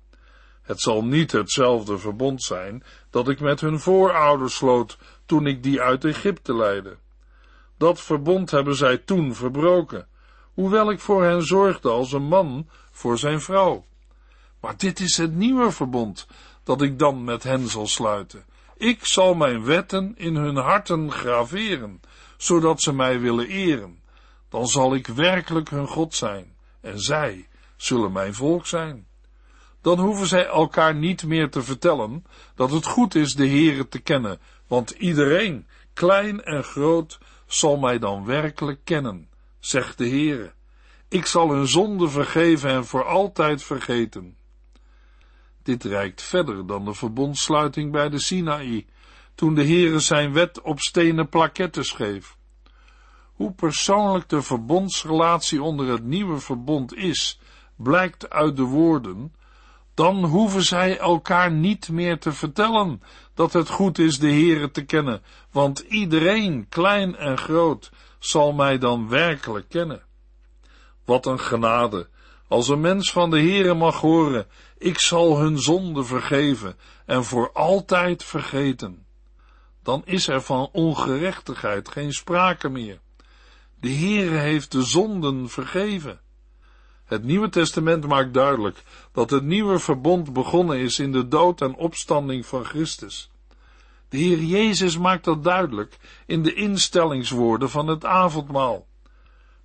Het 0.65 0.81
zal 0.81 1.05
niet 1.05 1.33
hetzelfde 1.33 1.99
verbond 1.99 2.43
zijn 2.43 2.83
dat 3.11 3.29
ik 3.29 3.41
met 3.41 3.61
hun 3.61 3.81
voorouders 3.81 4.55
sloot 4.55 4.99
toen 5.27 5.47
ik 5.47 5.63
die 5.63 5.81
uit 5.81 6.05
Egypte 6.05 6.55
leidde. 6.55 6.97
Dat 7.79 8.01
verbond 8.01 8.51
hebben 8.51 8.75
zij 8.75 8.99
toen 8.99 9.35
verbroken, 9.35 10.07
hoewel 10.55 10.91
ik 10.91 11.01
voor 11.01 11.25
hen 11.25 11.43
zorgde 11.43 11.89
als 11.89 12.13
een 12.13 12.29
man 12.29 12.69
voor 12.91 13.19
zijn 13.19 13.41
vrouw. 13.41 13.85
Maar 14.61 14.77
dit 14.77 15.01
is 15.01 15.17
het 15.17 15.35
nieuwe 15.35 15.71
verbond 15.71 16.27
dat 16.63 16.83
ik 16.83 16.99
dan 16.99 17.25
met 17.25 17.43
hen 17.43 17.69
zal 17.69 17.87
sluiten. 17.87 18.45
Ik 18.77 19.07
zal 19.07 19.35
mijn 19.35 19.65
wetten 19.65 20.13
in 20.17 20.37
hun 20.37 20.57
harten 20.57 21.13
graveren, 21.13 22.01
zodat 22.37 22.81
ze 22.81 22.93
mij 22.93 23.21
willen 23.21 23.49
eren. 23.49 24.03
Dan 24.49 24.67
zal 24.67 24.95
ik 24.95 25.07
werkelijk 25.07 25.71
hun 25.71 25.87
God 25.87 26.15
zijn, 26.15 26.55
en 26.81 27.01
zij 27.01 27.49
zullen 27.77 28.13
mijn 28.13 28.35
volk 28.35 28.67
zijn. 28.67 29.07
Dan 29.85 29.99
hoeven 29.99 30.27
zij 30.27 30.47
elkaar 30.47 30.95
niet 30.95 31.25
meer 31.25 31.51
te 31.51 31.63
vertellen 31.63 32.25
dat 32.55 32.71
het 32.71 32.87
goed 32.87 33.15
is 33.15 33.35
de 33.35 33.49
Heere 33.49 33.89
te 33.89 33.99
kennen, 33.99 34.39
want 34.67 34.91
iedereen, 34.91 35.67
klein 35.93 36.43
en 36.43 36.65
groot, 36.65 37.19
zal 37.47 37.77
mij 37.77 37.99
dan 37.99 38.25
werkelijk 38.25 38.81
kennen, 38.85 39.29
zegt 39.59 39.99
de 39.99 40.09
Heere. 40.09 40.53
Ik 41.09 41.27
zal 41.27 41.51
hun 41.51 41.67
zonde 41.67 42.09
vergeven 42.09 42.71
en 42.71 42.85
voor 42.85 43.05
altijd 43.05 43.63
vergeten. 43.63 44.37
Dit 45.63 45.85
reikt 45.85 46.23
verder 46.23 46.67
dan 46.67 46.85
de 46.85 46.95
verbondsluiting 46.95 47.93
bij 47.93 48.09
de 48.09 48.21
Sinaï, 48.21 48.87
toen 49.35 49.55
de 49.55 49.65
Heere 49.65 49.99
zijn 49.99 50.33
wet 50.33 50.61
op 50.61 50.81
stenen 50.81 51.29
plaketten 51.29 51.85
schreef. 51.85 52.37
Hoe 53.33 53.53
persoonlijk 53.53 54.29
de 54.29 54.43
verbondsrelatie 54.43 55.63
onder 55.63 55.89
het 55.89 56.05
nieuwe 56.05 56.39
verbond 56.39 56.95
is, 56.95 57.41
blijkt 57.77 58.31
uit 58.31 58.57
de 58.57 58.63
woorden, 58.63 59.33
dan 59.95 60.25
hoeven 60.25 60.63
zij 60.63 60.99
elkaar 60.99 61.51
niet 61.51 61.89
meer 61.89 62.19
te 62.19 62.33
vertellen 62.33 63.03
dat 63.35 63.53
het 63.53 63.69
goed 63.69 63.99
is 63.99 64.19
de 64.19 64.31
Heere 64.31 64.71
te 64.71 64.85
kennen, 64.85 65.23
want 65.51 65.79
iedereen, 65.79 66.69
klein 66.69 67.17
en 67.17 67.39
groot, 67.39 67.91
zal 68.19 68.53
mij 68.53 68.79
dan 68.79 69.09
werkelijk 69.09 69.69
kennen. 69.69 70.03
Wat 71.05 71.27
een 71.27 71.41
genade, 71.41 72.09
als 72.49 72.69
een 72.69 72.81
mens 72.81 73.13
van 73.13 73.31
de 73.31 73.41
Heere 73.41 73.75
mag 73.75 74.01
horen, 74.01 74.47
ik 74.79 74.99
zal 74.99 75.39
hun 75.39 75.59
zonde 75.59 76.05
vergeven 76.05 76.77
en 77.07 77.25
voor 77.25 77.53
altijd 77.53 78.25
vergeten. 78.25 79.07
Dan 79.83 80.03
is 80.05 80.29
er 80.29 80.43
van 80.43 80.69
ongerechtigheid 80.73 81.89
geen 81.89 82.13
sprake 82.13 82.69
meer. 82.69 83.01
De 83.81 83.91
Heere 83.91 84.37
heeft 84.37 84.73
de 84.73 84.83
zonden 84.83 85.49
vergeven. 85.49 86.21
Het 87.15 87.25
Nieuwe 87.25 87.49
Testament 87.49 88.07
maakt 88.07 88.35
duidelijk 88.35 88.83
dat 89.13 89.31
het 89.31 89.45
nieuwe 89.45 89.79
verbond 89.79 90.33
begonnen 90.33 90.79
is 90.79 90.99
in 90.99 91.13
de 91.13 91.29
dood 91.29 91.61
en 91.61 91.75
opstanding 91.75 92.47
van 92.47 92.65
Christus. 92.65 93.31
De 94.09 94.17
Heer 94.17 94.39
Jezus 94.39 94.99
maakt 94.99 95.25
dat 95.25 95.45
duidelijk 95.45 95.97
in 96.27 96.43
de 96.43 96.55
instellingswoorden 96.55 97.71
van 97.71 97.87
het 97.87 98.05
avondmaal. 98.05 98.87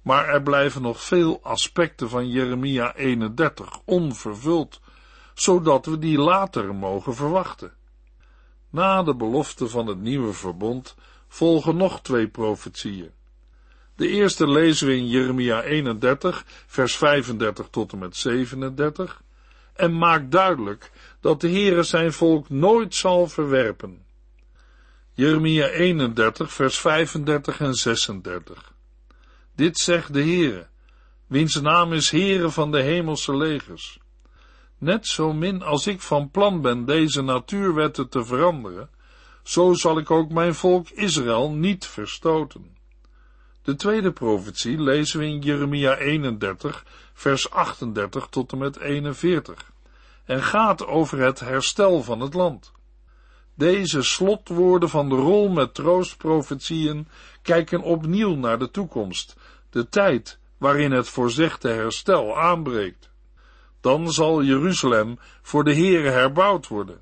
Maar 0.01 0.27
er 0.27 0.41
blijven 0.41 0.81
nog 0.81 1.01
veel 1.01 1.39
aspecten 1.43 2.09
van 2.09 2.29
Jeremia 2.29 2.95
31 2.95 3.79
onvervuld, 3.85 4.81
zodat 5.33 5.85
we 5.85 5.99
die 5.99 6.17
later 6.17 6.75
mogen 6.75 7.15
verwachten. 7.15 7.73
Na 8.69 9.03
de 9.03 9.15
belofte 9.15 9.67
van 9.67 9.87
het 9.87 9.99
nieuwe 9.99 10.33
verbond 10.33 10.95
volgen 11.27 11.77
nog 11.77 12.01
twee 12.01 12.27
profetieën. 12.27 13.11
De 13.99 14.07
eerste 14.07 14.47
lezen 14.47 14.87
we 14.87 14.95
in 14.95 15.07
Jeremia 15.07 15.63
31, 15.63 16.43
vers 16.67 16.95
35 16.95 17.67
tot 17.69 17.91
en 17.91 17.99
met 17.99 18.15
37, 18.15 19.21
en 19.73 19.97
maakt 19.97 20.31
duidelijk 20.31 20.91
dat 21.21 21.41
de 21.41 21.49
Heere 21.49 21.83
zijn 21.83 22.13
volk 22.13 22.49
nooit 22.49 22.95
zal 22.95 23.27
verwerpen. 23.27 24.05
Jeremia 25.13 25.67
31, 25.67 26.53
vers 26.53 26.77
35 26.77 27.59
en 27.59 27.73
36. 27.73 28.73
Dit 29.55 29.77
zegt 29.77 30.13
de 30.13 30.21
Heere, 30.21 30.67
wiens 31.27 31.61
naam 31.61 31.93
is 31.93 32.09
Heere 32.09 32.49
van 32.49 32.71
de 32.71 32.81
hemelse 32.81 33.35
legers. 33.35 33.99
Net 34.77 35.07
zo 35.07 35.33
min 35.33 35.61
als 35.61 35.87
ik 35.87 36.01
van 36.01 36.31
plan 36.31 36.61
ben 36.61 36.85
deze 36.85 37.21
natuurwetten 37.21 38.09
te 38.09 38.25
veranderen, 38.25 38.89
zo 39.43 39.73
zal 39.73 39.97
ik 39.97 40.11
ook 40.11 40.29
mijn 40.29 40.55
volk 40.55 40.89
Israël 40.89 41.51
niet 41.51 41.85
verstoten. 41.85 42.77
De 43.63 43.75
tweede 43.75 44.11
profetie 44.11 44.81
lezen 44.81 45.19
we 45.19 45.25
in 45.25 45.39
Jeremia 45.39 45.97
31, 45.97 46.85
vers 47.13 47.49
38 47.49 48.27
tot 48.27 48.51
en 48.51 48.57
met 48.57 48.79
41, 48.79 49.71
en 50.25 50.43
gaat 50.43 50.85
over 50.85 51.19
het 51.19 51.39
herstel 51.39 52.03
van 52.03 52.19
het 52.19 52.33
land. 52.33 52.71
Deze 53.55 54.01
slotwoorden 54.01 54.89
van 54.89 55.09
de 55.09 55.15
rol 55.15 55.49
met 55.49 55.73
troostprofetieën 55.73 57.07
kijken 57.41 57.81
opnieuw 57.81 58.35
naar 58.35 58.59
de 58.59 58.71
toekomst, 58.71 59.35
de 59.69 59.89
tijd 59.89 60.39
waarin 60.57 60.91
het 60.91 61.09
voorzegde 61.09 61.69
herstel 61.69 62.37
aanbreekt. 62.37 63.09
Dan 63.81 64.11
zal 64.11 64.43
Jeruzalem 64.43 65.19
voor 65.41 65.63
de 65.63 65.73
Heere 65.73 66.09
herbouwd 66.09 66.67
worden. 66.67 67.01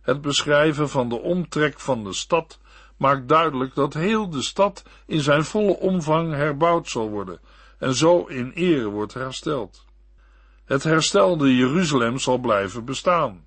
Het 0.00 0.20
beschrijven 0.20 0.88
van 0.88 1.08
de 1.08 1.20
omtrek 1.20 1.80
van 1.80 2.04
de 2.04 2.12
stad 2.12 2.58
maakt 2.98 3.28
duidelijk 3.28 3.74
dat 3.74 3.94
heel 3.94 4.30
de 4.30 4.42
stad 4.42 4.82
in 5.06 5.20
zijn 5.20 5.44
volle 5.44 5.76
omvang 5.76 6.32
herbouwd 6.32 6.88
zal 6.88 7.08
worden 7.08 7.40
en 7.78 7.94
zo 7.94 8.24
in 8.24 8.52
ere 8.54 8.88
wordt 8.88 9.14
hersteld. 9.14 9.84
Het 10.64 10.82
herstelde 10.82 11.56
Jeruzalem 11.56 12.18
zal 12.18 12.38
blijven 12.38 12.84
bestaan. 12.84 13.44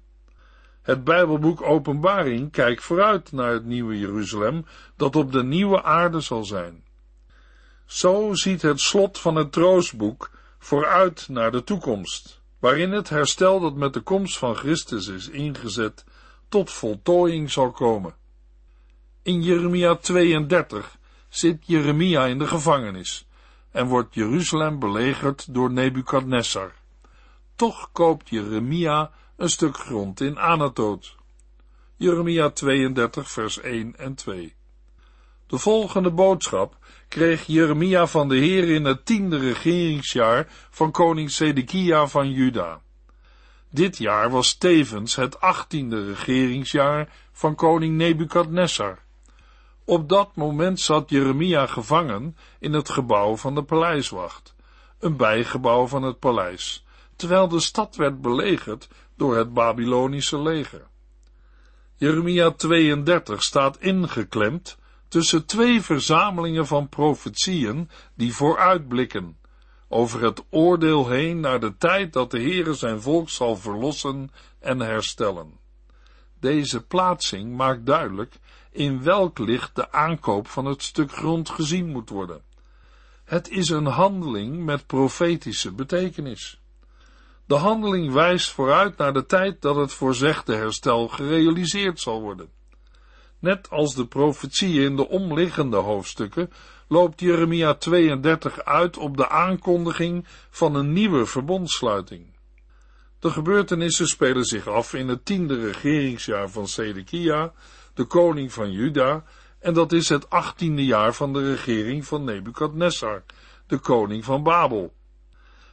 Het 0.81 1.03
Bijbelboek 1.03 1.61
Openbaring 1.61 2.51
kijkt 2.51 2.83
vooruit 2.83 3.31
naar 3.31 3.51
het 3.51 3.65
nieuwe 3.65 3.99
Jeruzalem 3.99 4.65
dat 4.95 5.15
op 5.15 5.31
de 5.31 5.43
nieuwe 5.43 5.83
aarde 5.83 6.19
zal 6.19 6.43
zijn. 6.43 6.83
Zo 7.85 8.33
ziet 8.33 8.61
het 8.61 8.79
slot 8.79 9.19
van 9.19 9.35
het 9.35 9.51
troostboek 9.51 10.31
vooruit 10.59 11.27
naar 11.29 11.51
de 11.51 11.63
toekomst, 11.63 12.41
waarin 12.59 12.91
het 12.91 13.09
herstel 13.09 13.59
dat 13.59 13.75
met 13.75 13.93
de 13.93 14.01
komst 14.01 14.37
van 14.37 14.55
Christus 14.55 15.07
is 15.07 15.29
ingezet 15.29 16.03
tot 16.49 16.71
voltooiing 16.71 17.51
zal 17.51 17.71
komen. 17.71 18.15
In 19.23 19.41
Jeremia 19.43 19.95
32 19.95 20.97
zit 21.29 21.57
Jeremia 21.65 22.25
in 22.25 22.39
de 22.39 22.47
gevangenis 22.47 23.27
en 23.71 23.87
wordt 23.87 24.15
Jeruzalem 24.15 24.79
belegerd 24.79 25.53
door 25.53 25.71
Nebukadnessar. 25.71 26.73
Toch 27.55 27.89
koopt 27.91 28.29
Jeremia 28.29 29.11
een 29.37 29.49
stuk 29.49 29.77
grond 29.77 30.21
in 30.21 30.39
Anatoot. 30.39 31.15
Jeremia 31.95 32.49
32 32.49 33.31
vers 33.31 33.59
1 33.59 33.97
en 33.97 34.15
2. 34.15 34.55
De 35.47 35.57
volgende 35.57 36.11
boodschap 36.11 36.77
kreeg 37.07 37.45
Jeremia 37.45 38.07
van 38.07 38.27
de 38.27 38.35
Heer 38.35 38.69
in 38.69 38.85
het 38.85 39.05
tiende 39.05 39.37
regeringsjaar 39.37 40.47
van 40.69 40.91
koning 40.91 41.31
Sedekia 41.31 42.07
van 42.07 42.31
Juda. 42.31 42.81
Dit 43.69 43.97
jaar 43.97 44.29
was 44.29 44.53
tevens 44.53 45.15
het 45.15 45.39
achttiende 45.39 46.05
regeringsjaar 46.05 47.09
van 47.31 47.55
koning 47.55 47.95
Nebukadnessar. 47.97 49.09
Op 49.91 50.09
dat 50.09 50.35
moment 50.35 50.79
zat 50.79 51.09
Jeremia 51.09 51.67
gevangen 51.67 52.37
in 52.59 52.73
het 52.73 52.89
gebouw 52.89 53.35
van 53.35 53.55
de 53.55 53.63
paleiswacht, 53.63 54.55
een 54.99 55.17
bijgebouw 55.17 55.87
van 55.87 56.03
het 56.03 56.19
paleis, 56.19 56.85
terwijl 57.15 57.47
de 57.47 57.59
stad 57.59 57.95
werd 57.95 58.21
belegerd 58.21 58.87
door 59.15 59.37
het 59.37 59.53
Babylonische 59.53 60.41
leger. 60.41 60.87
Jeremia 61.95 62.51
32 62.51 63.43
staat 63.43 63.77
ingeklemd 63.77 64.77
tussen 65.07 65.45
twee 65.45 65.81
verzamelingen 65.81 66.67
van 66.67 66.89
profetieën 66.89 67.89
die 68.15 68.33
vooruitblikken 68.33 69.37
over 69.87 70.23
het 70.23 70.43
oordeel 70.49 71.09
heen 71.09 71.39
naar 71.39 71.59
de 71.59 71.77
tijd 71.77 72.13
dat 72.13 72.31
de 72.31 72.39
Heere 72.39 72.73
zijn 72.73 73.01
volk 73.01 73.29
zal 73.29 73.55
verlossen 73.55 74.31
en 74.59 74.79
herstellen. 74.79 75.59
Deze 76.39 76.85
plaatsing 76.85 77.55
maakt 77.55 77.85
duidelijk 77.85 78.39
in 78.71 79.03
welk 79.03 79.39
licht 79.39 79.75
de 79.75 79.91
aankoop 79.91 80.47
van 80.47 80.65
het 80.65 80.83
stuk 80.83 81.11
grond 81.11 81.49
gezien 81.49 81.87
moet 81.87 82.09
worden. 82.09 82.41
Het 83.23 83.49
is 83.49 83.69
een 83.69 83.85
handeling 83.85 84.65
met 84.65 84.85
profetische 84.85 85.71
betekenis. 85.71 86.61
De 87.45 87.55
handeling 87.55 88.11
wijst 88.11 88.51
vooruit 88.51 88.97
naar 88.97 89.13
de 89.13 89.25
tijd 89.25 89.61
dat 89.61 89.75
het 89.75 89.93
voorzegde 89.93 90.55
herstel 90.55 91.07
gerealiseerd 91.07 91.99
zal 91.99 92.21
worden. 92.21 92.49
Net 93.39 93.69
als 93.69 93.95
de 93.95 94.05
profetieën 94.05 94.83
in 94.83 94.95
de 94.95 95.07
omliggende 95.07 95.77
hoofdstukken 95.77 96.51
loopt 96.87 97.19
Jeremia 97.19 97.73
32 97.73 98.63
uit 98.63 98.97
op 98.97 99.17
de 99.17 99.29
aankondiging 99.29 100.25
van 100.49 100.75
een 100.75 100.93
nieuwe 100.93 101.25
verbondsluiting. 101.25 102.30
De 103.21 103.29
gebeurtenissen 103.29 104.07
spelen 104.07 104.43
zich 104.43 104.67
af 104.67 104.93
in 104.93 105.07
het 105.07 105.25
tiende 105.25 105.59
regeringsjaar 105.65 106.49
van 106.49 106.67
Sedekia, 106.67 107.53
de 107.93 108.03
koning 108.03 108.53
van 108.53 108.71
Juda, 108.71 109.23
en 109.59 109.73
dat 109.73 109.91
is 109.91 110.09
het 110.09 110.29
achttiende 110.29 110.85
jaar 110.85 111.13
van 111.13 111.33
de 111.33 111.49
regering 111.49 112.05
van 112.05 112.23
Nebukadnessar, 112.23 113.23
de 113.67 113.77
koning 113.77 114.25
van 114.25 114.43
Babel. 114.43 114.93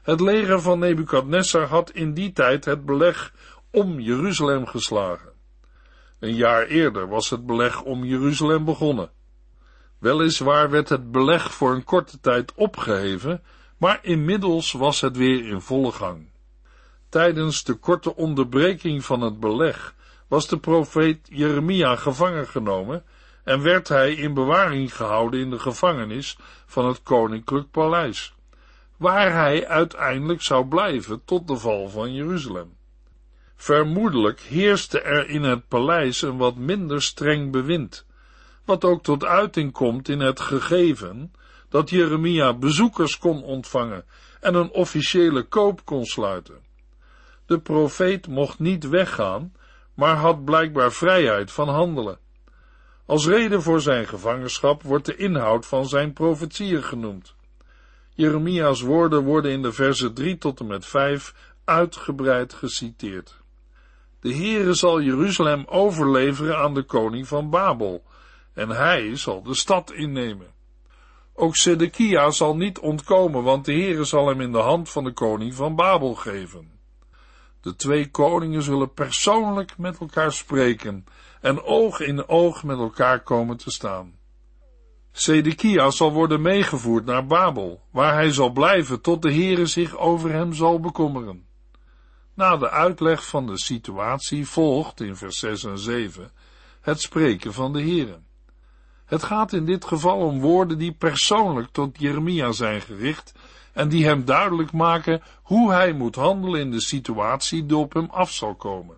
Het 0.03 0.21
leger 0.21 0.61
van 0.61 0.79
Nebukadnessar 0.79 1.67
had 1.67 1.91
in 1.91 2.15
die 2.15 2.33
tijd 2.33 2.65
het 2.65 2.85
beleg 2.85 3.33
om 3.71 4.01
Jeruzalem 4.01 4.67
geslagen. 4.67 5.33
Een 6.19 6.35
jaar 6.35 6.67
eerder 6.67 7.09
was 7.09 7.31
het 7.31 7.47
beleg 7.47 7.83
om 7.83 8.05
Jeruzalem 8.05 8.65
begonnen. 8.65 9.11
Weliswaar 9.99 10.71
werd 10.71 10.89
het 10.89 11.11
beleg 11.11 11.55
voor 11.55 11.75
een 11.75 11.85
korte 11.85 12.21
tijd 12.21 12.55
opgeheven, 12.55 13.43
maar 13.77 13.99
inmiddels 14.03 14.73
was 14.73 15.01
het 15.01 15.17
weer 15.17 15.47
in 15.47 15.61
volle 15.61 15.93
gang. 15.93 16.27
Tijdens 17.09 17.65
de 17.65 17.75
korte 17.75 18.17
onderbreking 18.17 19.05
van 19.05 19.21
het 19.21 19.41
beleg 19.41 19.95
was 20.29 20.49
de 20.49 20.59
profeet 20.59 21.19
Jeremia 21.31 21.97
gevangen 21.97 22.49
genomen 22.49 23.05
en 23.45 23.63
werd 23.63 23.89
hij 23.89 24.15
in 24.15 24.35
bewaring 24.35 24.97
gehouden 24.97 25.41
in 25.41 25.51
de 25.51 25.59
gevangenis 25.59 26.39
van 26.67 26.87
het 26.87 27.03
koninklijk 27.03 27.71
paleis, 27.71 28.35
waar 28.97 29.33
hij 29.33 29.67
uiteindelijk 29.67 30.43
zou 30.43 30.67
blijven 30.67 31.25
tot 31.25 31.49
de 31.49 31.57
val 31.57 31.89
van 31.89 32.15
Jeruzalem. 32.15 32.77
Vermoedelijk 33.57 34.41
heerste 34.41 35.01
er 35.01 35.29
in 35.29 35.43
het 35.43 35.69
paleis 35.69 36.23
een 36.23 36.37
wat 36.37 36.57
minder 36.57 37.03
streng 37.03 37.53
bewind, 37.53 38.07
wat 38.65 38.85
ook 38.85 39.03
tot 39.03 39.25
uiting 39.25 39.73
komt 39.73 40.09
in 40.09 40.21
het 40.21 40.41
gegeven 40.41 41.33
dat 41.69 41.91
Jeremia 41.91 42.55
bezoekers 42.55 43.19
kon 43.19 43.43
ontvangen 43.43 44.05
en 44.41 44.55
een 44.55 44.71
officiële 44.71 45.43
koop 45.43 45.85
kon 45.85 46.05
sluiten. 46.05 46.68
De 47.49 47.59
profeet 47.59 48.27
mocht 48.27 48.59
niet 48.59 48.89
weggaan, 48.89 49.53
maar 49.95 50.17
had 50.17 50.45
blijkbaar 50.45 50.93
vrijheid 50.93 51.53
van 51.53 51.69
handelen. 51.69 52.19
Als 53.07 53.27
reden 53.27 53.63
voor 53.63 53.81
zijn 53.81 54.07
gevangenschap 54.07 54.83
wordt 54.83 55.07
de 55.07 55.17
inhoud 55.17 55.67
van 55.67 55.87
zijn 55.87 56.13
profetieën 56.13 56.83
genoemd. 56.83 57.35
Jeremia's 58.15 58.81
woorden 58.81 59.25
worden 59.25 59.51
in 59.51 59.63
de 59.63 59.73
versen 59.73 60.15
3 60.15 60.39
tot 60.39 60.61
en 60.61 60.67
met 60.67 60.87
5 60.87 61.35
uitgebreid 61.65 62.55
geciteerd. 62.55 63.41
De 64.21 64.35
Heere 64.35 64.75
zal 64.75 65.01
Jeruzalem 65.01 65.65
overleveren 65.67 66.59
aan 66.59 66.75
de 66.75 66.83
koning 66.83 67.29
van 67.29 67.51
Babel, 67.51 68.05
en 68.55 68.69
hij 68.69 69.17
zal 69.17 69.43
de 69.43 69.55
stad 69.55 69.93
innemen. 69.93 70.55
Ook 71.35 71.57
Sedekia 71.57 72.31
zal 72.31 72.57
niet 72.57 72.79
ontkomen, 72.79 73.43
want 73.43 73.65
de 73.65 73.73
Heere 73.73 74.05
zal 74.05 74.29
hem 74.29 74.41
in 74.41 74.53
de 74.53 74.59
hand 74.59 74.91
van 74.91 75.05
de 75.05 75.13
koning 75.13 75.55
van 75.55 75.77
Babel 75.77 76.15
geven. 76.15 76.78
De 77.69 77.77
twee 77.77 78.11
koningen 78.11 78.63
zullen 78.63 78.93
persoonlijk 78.93 79.79
met 79.79 79.99
elkaar 79.99 80.33
spreken 80.33 81.05
en 81.41 81.63
oog 81.63 82.01
in 82.01 82.29
oog 82.29 82.65
met 82.65 82.79
elkaar 82.79 83.21
komen 83.21 83.57
te 83.57 83.71
staan. 83.71 84.19
Sedekia 85.13 85.91
zal 85.91 86.13
worden 86.13 86.43
meegevoerd 86.43 87.05
naar 87.05 87.27
Babel, 87.27 87.83
waar 87.91 88.13
hij 88.13 88.33
zal 88.33 88.51
blijven 88.51 89.01
tot 89.01 89.23
de 89.23 89.33
Heere 89.33 89.67
zich 89.67 89.97
over 89.97 90.33
hem 90.33 90.53
zal 90.53 90.81
bekommeren. 90.81 91.47
Na 92.35 92.57
de 92.57 92.71
uitleg 92.71 93.27
van 93.27 93.47
de 93.47 93.59
situatie 93.59 94.47
volgt 94.47 95.01
in 95.01 95.17
vers 95.17 95.39
6 95.39 95.65
en 95.65 95.79
7 95.79 96.31
het 96.81 97.01
spreken 97.01 97.53
van 97.53 97.73
de 97.73 97.81
Heere. 97.81 98.19
Het 99.05 99.23
gaat 99.23 99.53
in 99.53 99.65
dit 99.65 99.85
geval 99.85 100.19
om 100.19 100.41
woorden 100.41 100.79
die 100.79 100.93
persoonlijk 100.93 101.69
tot 101.73 101.99
Jeremia 101.99 102.53
zijn 102.53 102.81
gericht 102.81 103.33
en 103.79 103.89
die 103.89 104.05
hem 104.05 104.25
duidelijk 104.25 104.73
maken 104.73 105.23
hoe 105.43 105.73
hij 105.73 105.93
moet 105.93 106.15
handelen 106.15 106.61
in 106.61 106.71
de 106.71 106.81
situatie 106.81 107.67
die 107.67 107.77
op 107.77 107.93
hem 107.93 108.09
af 108.11 108.33
zal 108.33 108.55
komen. 108.55 108.97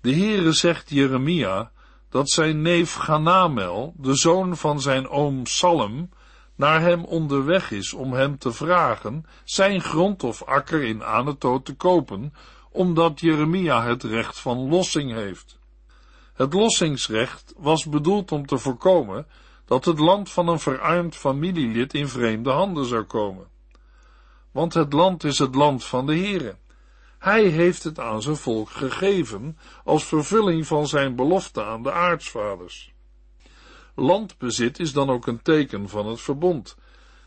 De 0.00 0.14
Heere 0.14 0.52
zegt 0.52 0.90
Jeremia 0.90 1.70
dat 2.08 2.30
zijn 2.30 2.62
neef 2.62 2.94
Ganamel, 2.94 3.94
de 3.96 4.14
zoon 4.14 4.56
van 4.56 4.80
zijn 4.80 5.08
oom 5.08 5.46
Salem, 5.46 6.10
naar 6.54 6.80
hem 6.80 7.04
onderweg 7.04 7.70
is 7.70 7.92
om 7.92 8.12
hem 8.12 8.38
te 8.38 8.52
vragen 8.52 9.26
zijn 9.44 9.80
grond 9.80 10.22
of 10.22 10.42
akker 10.42 10.82
in 10.82 11.04
Anatoot 11.04 11.64
te 11.64 11.74
kopen, 11.74 12.34
omdat 12.70 13.20
Jeremia 13.20 13.84
het 13.84 14.02
recht 14.02 14.38
van 14.38 14.68
lossing 14.68 15.12
heeft. 15.12 15.58
Het 16.34 16.52
lossingsrecht 16.52 17.54
was 17.56 17.84
bedoeld 17.84 18.32
om 18.32 18.46
te 18.46 18.58
voorkomen 18.58 19.26
dat 19.64 19.84
het 19.84 19.98
land 19.98 20.30
van 20.30 20.48
een 20.48 20.60
verarmd 20.60 21.16
familielid 21.16 21.94
in 21.94 22.08
vreemde 22.08 22.50
handen 22.50 22.84
zou 22.84 23.02
komen. 23.02 23.52
Want 24.54 24.74
het 24.74 24.92
land 24.92 25.24
is 25.24 25.38
het 25.38 25.54
land 25.54 25.84
van 25.84 26.06
de 26.06 26.16
Heere. 26.16 26.56
Hij 27.18 27.44
heeft 27.44 27.82
het 27.82 27.98
aan 27.98 28.22
zijn 28.22 28.36
volk 28.36 28.70
gegeven 28.70 29.58
als 29.84 30.04
vervulling 30.04 30.66
van 30.66 30.86
zijn 30.86 31.16
belofte 31.16 31.64
aan 31.64 31.82
de 31.82 31.92
aartsvaders. 31.92 32.92
Landbezit 33.94 34.78
is 34.78 34.92
dan 34.92 35.10
ook 35.10 35.26
een 35.26 35.42
teken 35.42 35.88
van 35.88 36.06
het 36.06 36.20
verbond 36.20 36.76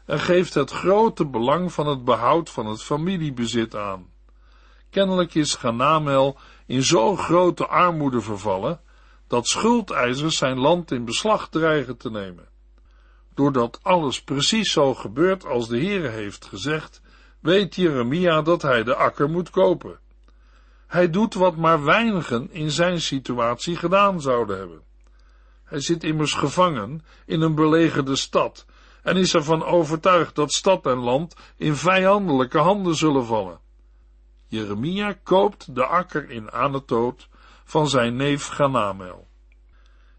en 0.06 0.20
geeft 0.20 0.54
het 0.54 0.72
grote 0.72 1.26
belang 1.26 1.74
van 1.74 1.88
het 1.88 2.04
behoud 2.04 2.50
van 2.50 2.66
het 2.66 2.84
familiebezit 2.84 3.76
aan. 3.76 4.10
Kennelijk 4.90 5.36
is 5.36 5.56
Ganamel 5.56 6.38
in 6.66 6.84
zo'n 6.84 7.18
grote 7.18 7.68
armoede 7.68 8.22
vervallen 8.22 8.82
dat 9.28 9.48
schuldeisers 9.48 10.38
zijn 10.38 10.58
land 10.58 10.92
in 10.92 11.06
beslag 11.06 11.50
dreigen 11.50 11.98
te 11.98 12.10
nemen. 12.10 12.48
Doordat 13.34 13.80
alles 13.82 14.24
precies 14.24 14.72
zo 14.72 14.94
gebeurt 14.94 15.46
als 15.46 15.68
de 15.68 15.78
Heere 15.78 16.10
heeft 16.10 16.46
gezegd, 16.46 17.02
weet 17.48 17.76
Jeremia 17.76 18.42
dat 18.42 18.62
hij 18.62 18.84
de 18.84 18.96
akker 18.96 19.30
moet 19.30 19.50
kopen. 19.50 20.00
Hij 20.88 21.10
doet 21.10 21.34
wat 21.34 21.56
maar 21.56 21.84
weinigen 21.84 22.52
in 22.52 22.72
zijn 22.72 23.02
situatie 23.02 23.76
gedaan 23.76 24.22
zouden 24.22 24.58
hebben. 24.58 24.82
Hij 25.64 25.80
zit 25.80 26.04
immers 26.04 26.34
gevangen 26.34 27.04
in 27.26 27.42
een 27.42 27.56
belegerde 27.56 28.16
stad 28.16 28.66
en 29.04 29.16
is 29.16 29.34
ervan 29.34 29.64
overtuigd 29.64 30.36
dat 30.36 30.52
stad 30.52 30.86
en 30.86 30.98
land 30.98 31.36
in 31.58 31.76
vijandelijke 31.76 32.58
handen 32.58 32.96
zullen 32.96 33.26
vallen. 33.26 33.60
Jeremia 34.48 35.16
koopt 35.24 35.76
de 35.76 35.86
akker 35.86 36.30
in 36.30 36.52
Anatoot 36.52 37.28
van 37.64 37.90
zijn 37.90 38.16
neef 38.16 38.48
Ganamel. 38.48 39.28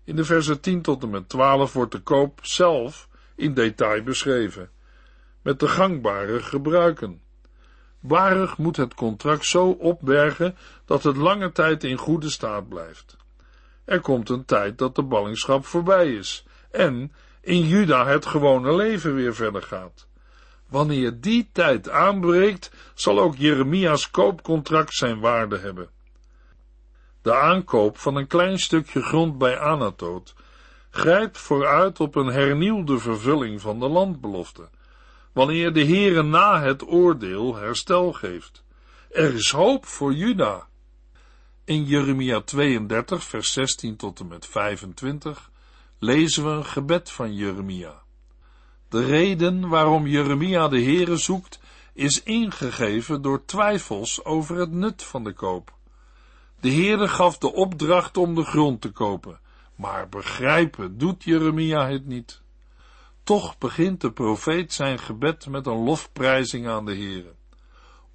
In 0.05 0.17
de 0.17 0.25
versen 0.25 0.61
10 0.61 0.83
tot 0.83 1.03
en 1.03 1.11
met 1.11 1.29
12 1.29 1.73
wordt 1.73 1.93
de 1.93 2.01
koop 2.01 2.39
zelf 2.43 3.09
in 3.35 3.55
detail 3.55 4.03
beschreven, 4.03 4.71
met 5.49 5.61
de 5.61 5.69
gangbare 5.69 6.43
gebruiken. 6.43 7.23
Barig 8.01 8.59
moet 8.59 8.77
het 8.77 8.95
contract 8.95 9.45
zo 9.45 9.71
opbergen 9.71 10.57
dat 10.85 11.03
het 11.03 11.17
lange 11.17 11.53
tijd 11.53 11.85
in 11.85 11.97
goede 11.97 12.31
staat 12.31 12.69
blijft. 12.69 13.17
Er 13.85 14.01
komt 14.01 14.29
een 14.29 14.45
tijd 14.45 14.79
dat 14.79 14.95
de 14.95 15.03
ballingschap 15.03 15.67
voorbij 15.67 16.13
is 16.13 16.45
en 16.71 17.13
in 17.41 17.67
Juda 17.67 18.07
het 18.07 18.27
gewone 18.27 18.75
leven 18.75 19.15
weer 19.15 19.35
verder 19.35 19.63
gaat. 19.63 20.07
Wanneer 20.67 21.21
die 21.21 21.49
tijd 21.53 21.91
aanbreekt, 21.91 22.71
zal 22.95 23.19
ook 23.19 23.37
Jeremia's 23.37 24.11
koopcontract 24.11 24.95
zijn 24.95 25.21
waarde 25.21 25.59
hebben. 25.59 25.89
De 27.23 27.35
aankoop 27.35 27.99
van 27.99 28.17
een 28.17 28.27
klein 28.27 28.59
stukje 28.59 29.03
grond 29.03 29.39
bij 29.39 29.59
Anatoot 29.59 30.35
grijpt 30.91 31.39
vooruit 31.39 32.01
op 32.01 32.15
een 32.15 32.33
hernieuwde 32.33 32.99
vervulling 32.99 33.61
van 33.61 33.81
de 33.81 33.89
landbelofte, 33.89 34.69
wanneer 35.33 35.73
de 35.73 35.85
Heere 35.85 36.23
na 36.23 36.63
het 36.63 36.87
oordeel 36.87 37.57
herstel 37.57 38.13
geeft. 38.13 38.65
Er 39.11 39.35
is 39.35 39.51
hoop 39.51 39.87
voor 39.87 40.15
Juda. 40.15 40.67
In 41.65 41.85
Jeremia 41.85 42.41
32, 42.41 43.25
vers 43.25 43.53
16 43.53 43.97
tot 43.97 44.21
en 44.21 44.29
met 44.29 44.47
25 44.47 45.51
lezen 45.99 46.45
we 46.45 46.51
een 46.51 46.65
gebed 46.65 47.11
van 47.11 47.35
Jeremia. 47.35 48.03
De 48.89 49.05
reden 49.05 49.69
waarom 49.69 50.07
Jeremia 50.07 50.69
de 50.69 50.83
Heere 50.83 51.17
zoekt, 51.17 51.61
is 51.93 52.23
ingegeven 52.23 53.23
door 53.23 53.45
twijfels 53.45 54.25
over 54.25 54.57
het 54.57 54.71
nut 54.71 55.03
van 55.03 55.25
de 55.25 55.33
koop. 55.33 55.77
De 56.61 56.71
Heere 56.71 57.09
gaf 57.09 57.39
de 57.39 57.53
opdracht 57.53 58.17
om 58.17 58.35
de 58.35 58.45
grond 58.45 58.81
te 58.81 58.91
kopen, 58.91 59.41
maar 59.75 60.09
begrijpen 60.09 60.99
doet 60.99 61.25
Jeremia 61.25 61.89
het 61.89 62.07
niet. 62.07 62.43
Toch 63.29 63.59
begint 63.59 64.01
de 64.01 64.13
profeet 64.13 64.73
zijn 64.73 64.99
gebed 64.99 65.47
met 65.47 65.67
een 65.67 65.85
lofprijzing 65.85 66.69
aan 66.69 66.85
de 66.85 66.95
Heere. 66.95 67.35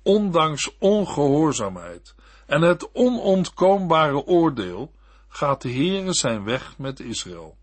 Ondanks 0.01 0.77
ongehoorzaamheid 0.79 2.15
en 2.45 2.61
het 2.61 2.89
onontkoombare 2.93 4.25
oordeel 4.25 4.91
gaat 5.27 5.61
de 5.61 5.71
Heere 5.71 6.13
zijn 6.13 6.43
weg 6.43 6.77
met 6.77 6.99
Israël. 6.99 7.57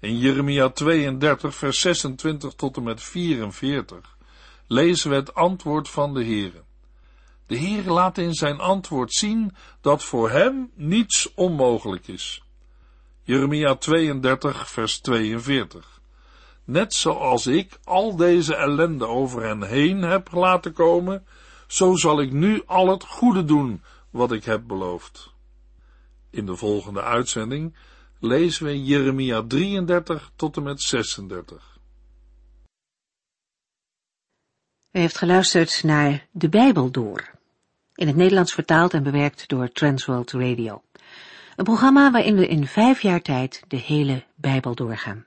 In 0.00 0.18
Jeremia 0.18 0.68
32, 0.68 1.54
vers 1.54 1.80
26 1.80 2.54
tot 2.54 2.76
en 2.76 2.82
met 2.82 3.02
44 3.02 4.16
lezen 4.66 5.10
we 5.10 5.16
het 5.16 5.34
antwoord 5.34 5.88
van 5.88 6.14
de 6.14 6.24
Heere. 6.24 6.62
De 7.46 7.58
Heere 7.58 7.90
laat 7.90 8.18
in 8.18 8.34
zijn 8.34 8.58
antwoord 8.58 9.12
zien 9.12 9.54
dat 9.80 10.04
voor 10.04 10.30
hem 10.30 10.70
niets 10.74 11.34
onmogelijk 11.34 12.08
is. 12.08 12.42
Jeremia 13.22 13.74
32, 13.74 14.70
vers 14.70 15.00
42. 15.00 16.00
Net 16.64 16.94
zoals 16.94 17.46
ik 17.46 17.78
al 17.84 18.16
deze 18.16 18.54
ellende 18.54 19.06
over 19.06 19.42
hen 19.42 19.62
heen 19.62 20.02
heb 20.02 20.32
laten 20.32 20.72
komen, 20.72 21.26
zo 21.66 21.96
zal 21.96 22.20
ik 22.20 22.32
nu 22.32 22.62
al 22.66 22.88
het 22.88 23.04
goede 23.04 23.44
doen 23.44 23.82
wat 24.10 24.32
ik 24.32 24.44
heb 24.44 24.66
beloofd. 24.66 25.32
In 26.30 26.46
de 26.46 26.56
volgende 26.56 27.02
uitzending 27.02 27.76
lezen 28.20 28.66
we 28.66 28.84
Jeremia 28.84 29.42
33 29.42 30.30
tot 30.36 30.56
en 30.56 30.62
met 30.62 30.80
36. 30.80 31.78
U 34.92 34.98
heeft 34.98 35.18
geluisterd 35.18 35.82
naar 35.82 36.26
De 36.30 36.48
Bijbel 36.48 36.90
Door, 36.90 37.30
in 37.94 38.06
het 38.06 38.16
Nederlands 38.16 38.52
vertaald 38.52 38.94
en 38.94 39.02
bewerkt 39.02 39.48
door 39.48 39.72
Transworld 39.72 40.32
Radio. 40.32 40.82
Een 41.56 41.64
programma 41.64 42.10
waarin 42.10 42.34
we 42.34 42.48
in 42.48 42.66
vijf 42.66 43.00
jaar 43.00 43.22
tijd 43.22 43.62
de 43.68 43.76
hele 43.76 44.24
Bijbel 44.34 44.74
doorgaan. 44.74 45.26